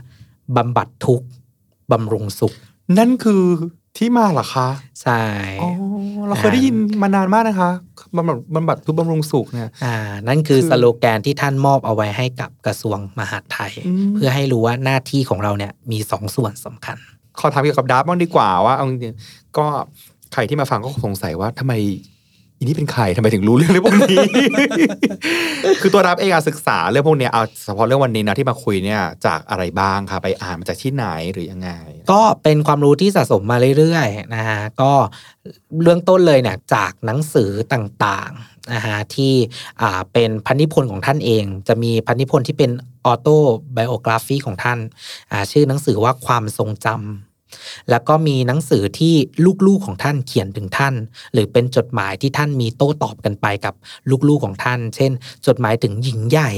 [0.57, 1.27] บำบัดทุกข์
[1.91, 2.53] บำรุงสุข
[2.97, 3.43] นั่นคือ
[3.97, 4.67] ที่มาเหรอคะ
[5.01, 5.21] ใช่
[5.61, 5.69] อ๋อ
[6.27, 7.71] เราเคยได้ยินมานานมากนะคะ
[8.15, 9.95] บำบัดบำบัดทุบบำรุงสุขเนี่ยอ่า
[10.27, 16.97] นั่นคือคือสโลแกนที่ท่านมอบเอาไว้ให้กับกระทรวงมหาดไทยอืมเพื่อให้รู้ว่าหน้าที่ของเราเนี่ยมีสองส่วนสำคัญ
[17.39, 19.65] ขอถามเกี่ยวกับดับบ้างดีกว่าว่าเอาจริงๆก็
[20.33, 21.73] ใครที่มาฟังก็สงสัยว่าทำไม
[22.61, 24.25] อีนี่เป็นใครทำไมถึงรู้เรื่องเรื่องพวกนี้
[25.81, 31.69] คือตัวรับเองศึกษาเรื่องพวกนี้เอาเฉพาะเรื่องวันนี้นะที่มาคุยเนี่ยจากอะไรบ้างคะไปอ่านมาจากที่ไหนหรือยังไง
[32.11, 34.91] ก็เป็นความรู้ที่สะสมมาเรื่อยๆนะฮะก็
[35.81, 39.33] เรื่องต้นเลยเนี่ยจากหนังสือต่างๆนะฮะที่
[39.81, 42.71] อ่าเป็นพันธิพนธ์ของท่านเอง จะมีพันธิพนธ์ที่เป็น
[43.05, 43.27] ออโต
[43.73, 44.79] ไบโอกราฟีของท่าน
[45.31, 47.30] อ่าชื่อหนังสือว่าความทรงจำ
[47.89, 49.13] แล้วก็มีหนังสือที่
[49.67, 50.93] ลูกๆของท่านเขียนถึงท่าน
[51.33, 53.73] หรือเป็นจดหมายที่ท่านมีโต้ตอบกันไปกับ
[54.27, 55.11] ลูกๆของท่าน เช่น
[55.47, 56.51] จดหมายถึงหญิงใหญ่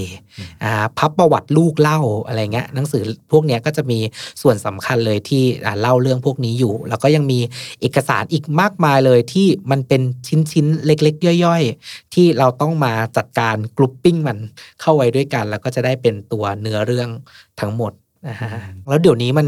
[0.64, 4.00] อ่าพับประวัติลูกเล่าอะไรเงี้ยหนังสือพวกเนี้ยก็จะมี
[4.42, 7.40] ส่วนสำคัญเลยที่อ่าเล่าเรื่องพวกนี้อยู่ แล้วก็ยังมี
[7.82, 10.02] เอกสารอีกมากมายเลยที่มันเป็น
[10.52, 14.38] ชิ้นๆเล็ก ๆ ย่อย ๆ ที่เราต้องมาจัดการกรุ๊ปปิ้งมัน
[14.82, 17.10] เข้าไว้ด้วยกัน แล้วก็จะได้เป็นตัวเนื้อเรื่อง
[17.60, 17.92] ทั้งหมด
[18.28, 18.50] นะฮะ
[18.90, 19.48] แล้วเดี๋ยวนี้มัน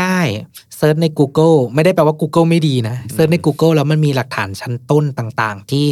[0.00, 0.28] ง่าย
[0.76, 5.86] เซิร์ชใน Google ไม่ได้แปลว่า Google ไม่ดีนะเซิร์ชใน Google แล้วมันมีหลักฐานชั้นต้นต่างๆ ที่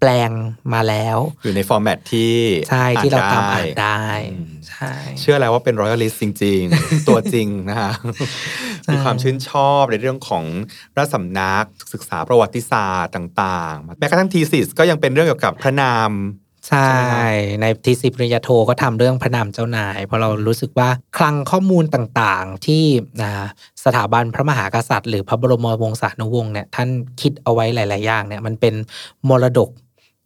[0.00, 0.30] แปลง
[0.72, 2.34] มาแล้ว อยู่ใน format ที่
[2.68, 7.90] ใช่ที่เราตามอ่านได้ได้อืมใช่เชื่อแล้วว่าเป็น royalist จริง ๆ ตัวจริงนะคะ
[8.84, 10.44] ใช่มีความชื่นชอบในเรื่องของ
[10.96, 16.10] ราชสำนักศึกษาประวัติศาสตร์ต่าง ๆ แม้กระทั่ง thesis ก็ยังเป็นเรื่องเกี่ยวกับพระนาม
[16.68, 17.16] ใช่ใช
[17.60, 22.84] ในทีสิปริญญาโทก็ทำเรื่องพระนามเจ้านาย เพราะเรารู้สึกว่าคลังข้อมูลต่างๆ ที่
[23.84, 26.88] สถาบันพระมหากษัตริย์ หรือพระบรมวงศานุวงศ์เนี่ยท่าน
[27.20, 28.74] คิดเอาไว้หลาย ๆ อย่างเนี่ยมันเป็น
[29.28, 29.70] มรดก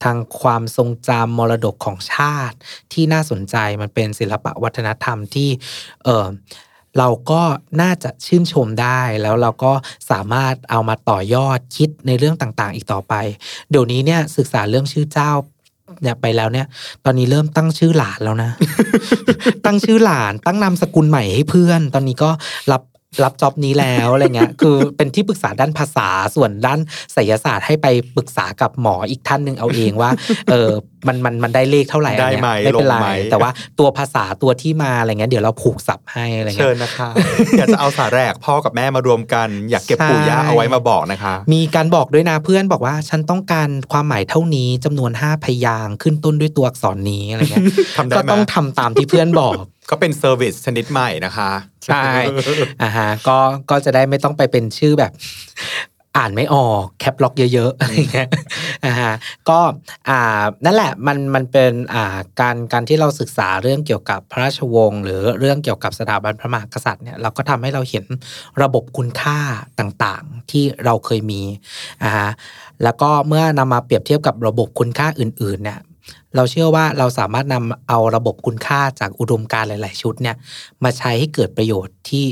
[0.05, 2.57] ทางความทรงจำมรดกของชาติ
[2.93, 5.49] ที่น่าสนใจมันเป็นศิลปะวัฒนธรรมที่
[6.05, 6.27] เออ
[6.99, 7.43] เราก็
[7.83, 9.73] น่าจะชื่นชมได้แล้วเราก็
[10.11, 13.15] สามารถเอามาต่อยอดคิดในเรื่องต่างๆ อีกต่อไป
[13.71, 15.33] เดี๋ยวนี้เนี่ยศึกษาเรื่องชื่อเจ้า
[16.03, 16.67] เนี่ยไปแล้วเนี่ย
[17.05, 18.51] ตอนนี้เริ่มตั้งชื่อหลานแล้วนะ
[19.65, 22.31] ตั้งชื่อหลาน ตั้งนามสกุลใหม่ให้เพื่อน ตอนนี้ก็
[22.73, 22.83] รับ
[23.25, 26.79] รับจ็อบนี้แล้วอะไรเงี้ย คือเป็นที่ปรึกษาด้านภาษาส่วนด้าน
[27.13, 27.87] ไสยศาสตร์ให้ไป
[28.17, 30.11] ปรึกษากับหมออีกท่านหนึ่งเอาเองว่า
[30.51, 30.71] เออ
[31.07, 37.09] มันมันมันได้เลขเท่าไหร่อันเนี้ยได้ไหมไม่เป็นไรลงไหมแต่ว่าตัวภาษาตัวที่มาอะไรเงี้ยเดี๋ยวเราผูกศัพท์ให้อะไรเชิเงี้ยญนะคะ
[37.59, 47.65] อยากจะเอาสาแรกพ่อกับแม่มารวมกัน อยากเก็บปู่ย่าใช่เอาไว้มาบอกนะคะ มีการบอกด้วยนะเพื่อนบอกว่า ฉันต้องการความหมายเท่านี้จำนวนห้าพยางค์ขึ้นต้นด้วยตัวอักษรนี้อะไรเงี้ย
[47.97, 49.55] ทำได้ไหมก็ต้องทำตามที่เพื่อนบอก
[49.91, 51.51] ก็เป็น service ชนิดใหม่นะคะ
[51.87, 52.03] ใช่
[52.83, 53.39] อ่าฮะก็
[53.71, 55.13] ก็จะได้ไม่ต้องไปเป็นชื่อแบบ
[56.17, 58.29] อ่านไม่ออก caps lock เยอะๆอะไรเงี้ย
[58.85, 59.13] อ่าฮะ
[59.49, 59.59] ก็
[60.09, 68.05] อ่านั่นแหละมันมันเป็นอ่าการการที่เราศึกษาเรื่องเกี่ยวกับพระราชวงศ์หรือเรื่องเกี่ยวกับสถาบันพระมหากษัตริย์เนี่ยเราก็ทำให้เราเห็น
[68.63, 69.39] ระบบคุณค่า
[69.79, 71.43] ต่างๆที่เราเคยมี
[72.03, 72.31] อ่าฮะ
[72.83, 75.79] แล้วก็เมื่อนำมาเปรียบเทียบกับระบบคุณค่าอื่นๆเนี่ย
[76.37, 80.37] เราเชื่อว่าเราสามารถนำเอาระบบคุณค่าจากอุดมการหลาย ๆ ชุดเนี่ย
[80.85, 82.27] มาใช้ให้เกิดประโยชน์ที่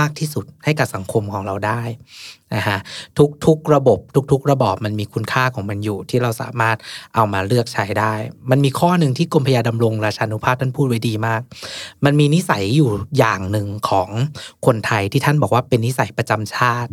[0.00, 1.82] มากที่สุดให้กับสังคมของเราได้
[2.54, 2.78] นะฮะ
[3.18, 3.98] ทุกทุกระบบ
[4.32, 6.76] ทุก ๆ ระบอบมันมีคุณค่าของมันอยู่ที่เราสามารถ
[7.14, 8.14] เอามาเลือกใช้ได้
[8.50, 11.40] มันมีข้อหนึ่งที่กรมพยาดำรงราชานุภาพท่านพูดไว้ดีมาก
[12.04, 14.08] มันมีนิสัยอยู่อย่างหนึ่งของ
[14.66, 16.90] คนไทยที่ท่านบอกว่าเป็นนิสัยประจำชาติ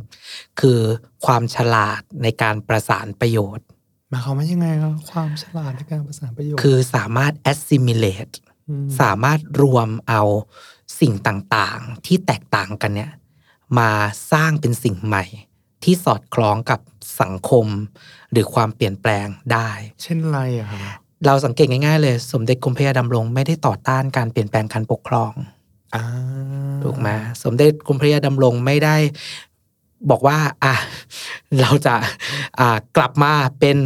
[0.59, 0.79] คือ
[1.25, 3.65] ความฉลาดในการประสานประโยชน์
[4.13, 8.33] มายความว่ายังไงครับความฉลาดในการประสานประโยชน์คือสามารถ assimilate
[9.01, 10.21] สามารถรวมเอา
[10.99, 13.11] สิ่งต่างๆ ที่แตกต่างกันเนี่ย
[13.79, 13.89] มา
[14.31, 15.23] สร้างเป็นสิ่งใหม่
[15.83, 16.79] ที่สอดคล้องกับ
[17.21, 17.65] สังคม
[18.31, 19.69] หรือความเปลี่ยนแปลงได้
[20.03, 20.79] เช่นไรอะครับ
[21.25, 25.31] เราสังเกตง่ายๆเลย สมเด็จกรมพระยาดำรงไม่ได้ต่อต้านการเปลี่ยนแปลงการปกครอง
[25.95, 26.03] อ่า
[26.83, 27.09] ถูกไหม
[27.43, 28.95] สมเด็จกรมพระยาดำรงไม่ได้
[30.09, 30.75] บอกว่า อะ
[31.61, 31.95] เราจะ
[32.59, 33.77] อ่ากลับมาเป็น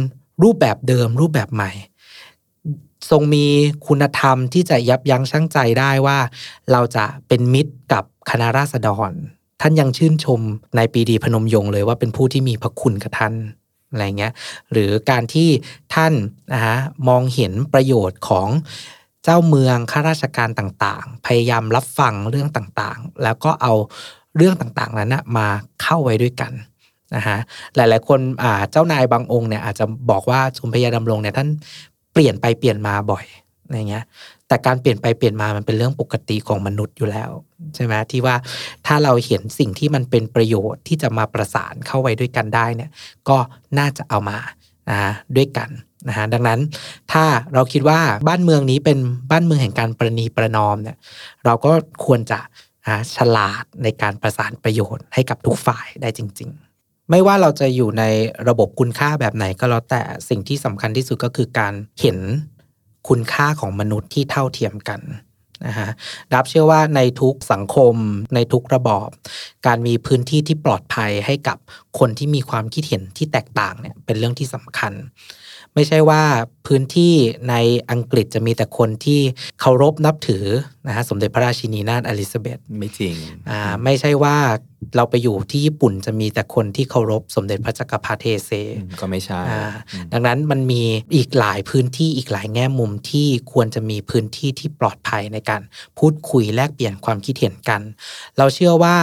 [0.42, 1.70] รูปแบบเดิม รูปแบบใหม่
[3.10, 3.46] ทรงมี
[3.86, 6.18] คุณธรรมที่จะยับยั้งชั่งใจได้ว่า
[6.72, 9.12] เราจะเป็นมิตรกับคณะราษฎร
[9.60, 10.40] ท่านยังชื่นชม
[10.76, 13.34] ในปีดีพนมยงค์เลยว่าเป็นผู้ที่มีพระคุณกับท่าน
[13.90, 14.32] อะไรเงี้ย
[14.72, 15.48] หรือการที่
[15.94, 16.12] ท่าน
[16.52, 16.78] นะฮะ
[17.08, 18.48] มองเห็นประโยชน์ของ
[19.24, 23.72] เจ้าเมืองข้าราชการต่างๆ พยายามรับฟังเรื่องต่างๆ แล้วก็เอา
[24.36, 25.48] เรื่องต่างๆนั้นนะมา
[25.82, 26.52] เข้าไว้ด้วยกัน
[27.16, 27.38] นะฮะ
[27.76, 31.48] หลาย ๆ คนอ่าเจ้านายบางองค์เนี่ยอาจจะบอกว่าชมพยาดำรงเนี่ยท่าน
[32.12, 33.24] เปลี่ยนไปเปลี่ยนมาบ่อย
[33.64, 34.04] อะไรเงี้ย
[34.48, 37.30] แต่การเปลี่ยนไปเปลี่ยนมามันเป็นเรื่องปกติของมนุษย์อยู่แล้ว
[37.74, 38.34] ใช่ไหมที่ว่า
[38.86, 42.90] ถ้าเราเห็นสิ่งที่มันเป็นประโยชน์ที่จะมาประสานเข้าไว้ด้วยกันได้เนี่ย
[43.28, 43.38] ก็
[43.78, 44.38] น่าจะเอามา
[44.90, 45.70] นะฮะด้วยกัน
[46.08, 46.60] นะฮะดังนั้น
[47.12, 48.98] ถ้าเราคิดว่าบ้านเมืองนี้เป็น
[49.30, 50.96] บ้านเมืองแห่งการประนีประนอมเนี่ย
[51.44, 51.72] เราก็
[52.04, 52.40] ควรจะ
[52.84, 56.67] นะฮะฉลาดในการประสานประโยชน์ให้กับทุกฝ่ายได้จริง ๆ
[57.10, 58.04] ไม่ว่าเราจะอยู่ใน
[58.48, 62.18] ระบบคุณค่าแบบไหนก็แล้วแต่สิ่งที่สำคัญที่สุดก็คือการเห็น
[63.08, 65.00] คุณค่าของมนุษย์ที่เท่าเทียมกัน
[65.66, 65.90] นะฮะ
[66.32, 67.94] ดับเชื่อว่าในทุกสังคม
[68.34, 69.08] ในทุกระบอบ
[69.66, 71.58] การมีพื้นที่ที่ปลอดภัยให้กับ
[71.98, 74.92] คนที่มีความคิดเห็นที่แตกต่างเนี่ยเป็นเรื่องที่สำคัญ
[75.78, 76.22] ไม่ใช่ว่า
[76.66, 77.14] พื้นที่
[77.50, 77.54] ใน
[77.90, 79.20] อังกฤษจะมีแต่คนที่
[79.60, 80.44] เคารพนับถือ
[80.86, 83.14] นะฮะสมเด็จพระราชินีนาถอลิซาเบธไม่จริง
[83.50, 84.36] อ่าไม่ใช่ว่า
[84.96, 89.62] เราไปอยู่ที่ญี่ปุ่นจะมีแต่คนที่เคารพสมเด็จพระจักรพรรดิเทเซอืมก็ไม่ใช่อ่า
[89.92, 90.82] อืมดังนั้นมันมี
[91.14, 95.62] อีกหลายพื้นที่อีกหลายแง่มุมที่ควรจะมีพื้นที่ที่ปลอดภัยในการ
[95.98, 97.80] พูดคุยแลกเปลี่ยนความคิดเห็นกัน
[98.38, 98.96] เราเชื่อว่า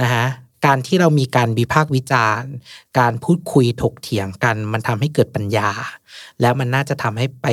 [0.00, 0.26] นะฮะ
[0.66, 2.52] การที่เรามีการวิพากษ์วิจารณ์
[2.98, 5.70] การพูดคุยถกเถียงกัน มันทำให้เกิดปัญญา
[6.40, 7.46] แล้วมันน่าจะทำให้ไป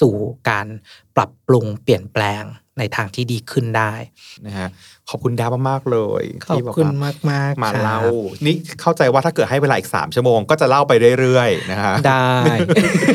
[0.00, 0.14] สู่
[0.48, 0.66] การ
[1.16, 2.44] ปรับปรุงเปลี่ยนแปลง
[2.78, 3.92] ในทางที่ดีขึ้นได้
[4.46, 4.68] นะฮะ
[5.08, 7.98] ขอบคุณดาวมากๆเลยขอบที่คุณว่มากมากๆมาครับเล่า
[8.46, 12.28] นี่เข้าใจว่าถ้าเกิดให้เวลาอีก3ชั่วโมงก็จะเล่าไปเรื่อยๆนะฮะได้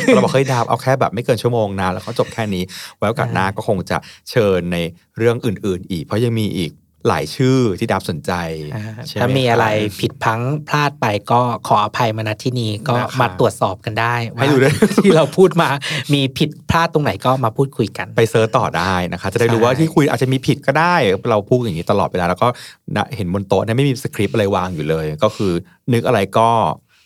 [0.08, 2.64] เราบอกเฮ้ยดาวเอาแค่แบบไม่เกินชั่วโมงนะแล้วก็จบแค่นี้
[2.98, 3.98] ไว้โอกาสหน้าก็คงจะ
[4.30, 4.78] เชิญใน
[5.18, 6.72] เรื่องอื่น ๆ อีก เพราะยังมีอีก
[7.08, 8.32] หลายชื่อที่น่าสนใจ
[8.76, 9.66] อ่าใช่ไหมถ้ามีอะไร
[10.02, 15.70] ผิดพลั้งพลาดไปก็ขออภัยมาณที่นี้ก็นะครับมาตรวจสอบกันได้ให้ดูด้วยว่าที่เราพูดมา
[16.14, 20.96] มีผิดพลาดตรงไหนก็มาพูดคุยกัน ไป search ต่อได้นะคะ จะได้รู้ใช่ว่าที่คุยอาจจะมีผิดก็ได้
[21.30, 22.48] เราพูดอย่างนี้ตลอดเวลาแล้วก็
[22.96, 25.52] นะเห็นบนโต๊ะเนี่ยไม่มีสคริปต์อะไรวางอยู่เลย ก็คือ
[25.94, 26.50] นึกอะไรก็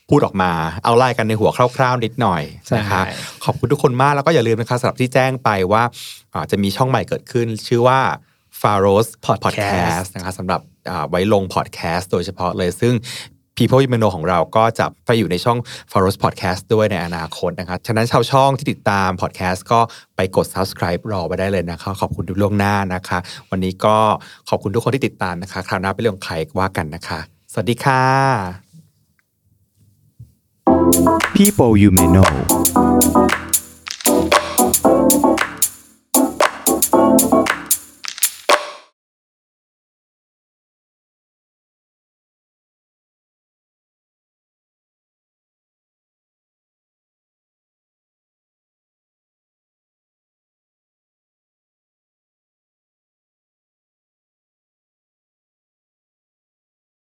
[0.10, 0.52] พูดออกมา
[0.84, 2.44] เอาไล่กันในหัวคร่าวๆนิดหน่อย
[2.78, 5.84] นะคะใช่ขอบคุณทุกคนมากแล้วก็อย่าลืมนะคะสำหรับที่แจ้งไปว่า
[6.34, 8.00] อ่าจะมีช่องใหม่เกิดขึ้น ชื่อว่า
[8.62, 12.94] f a r o s Podcast นะคะสำหรับอ่าไว้ลงพอดแคสต์โดยเฉพาะเลยซึ่ง
[13.58, 15.58] People i m a n o ของเราก็จะไปอยู่ในช่อง
[15.92, 19.80] f a r o s Podcast ด้วยในอนาคตนะคะฉะนั้นชาวช่องที่ติดตามพอดแคสต์ก็
[20.16, 23.18] ไปกด subscribe รอไปได้เลยนะคะขอบคุณทุกล่วงหน้านะคะ
[23.52, 23.98] วันนี้ก็
[24.50, 27.20] ขอบคุณทุกคนที่ติดตามนะคะคราวหน้าเป็นเรื่องของใครว่ากันนะคะ
[27.52, 28.04] สวัสดีค่ะ
[31.36, 32.32] People you may know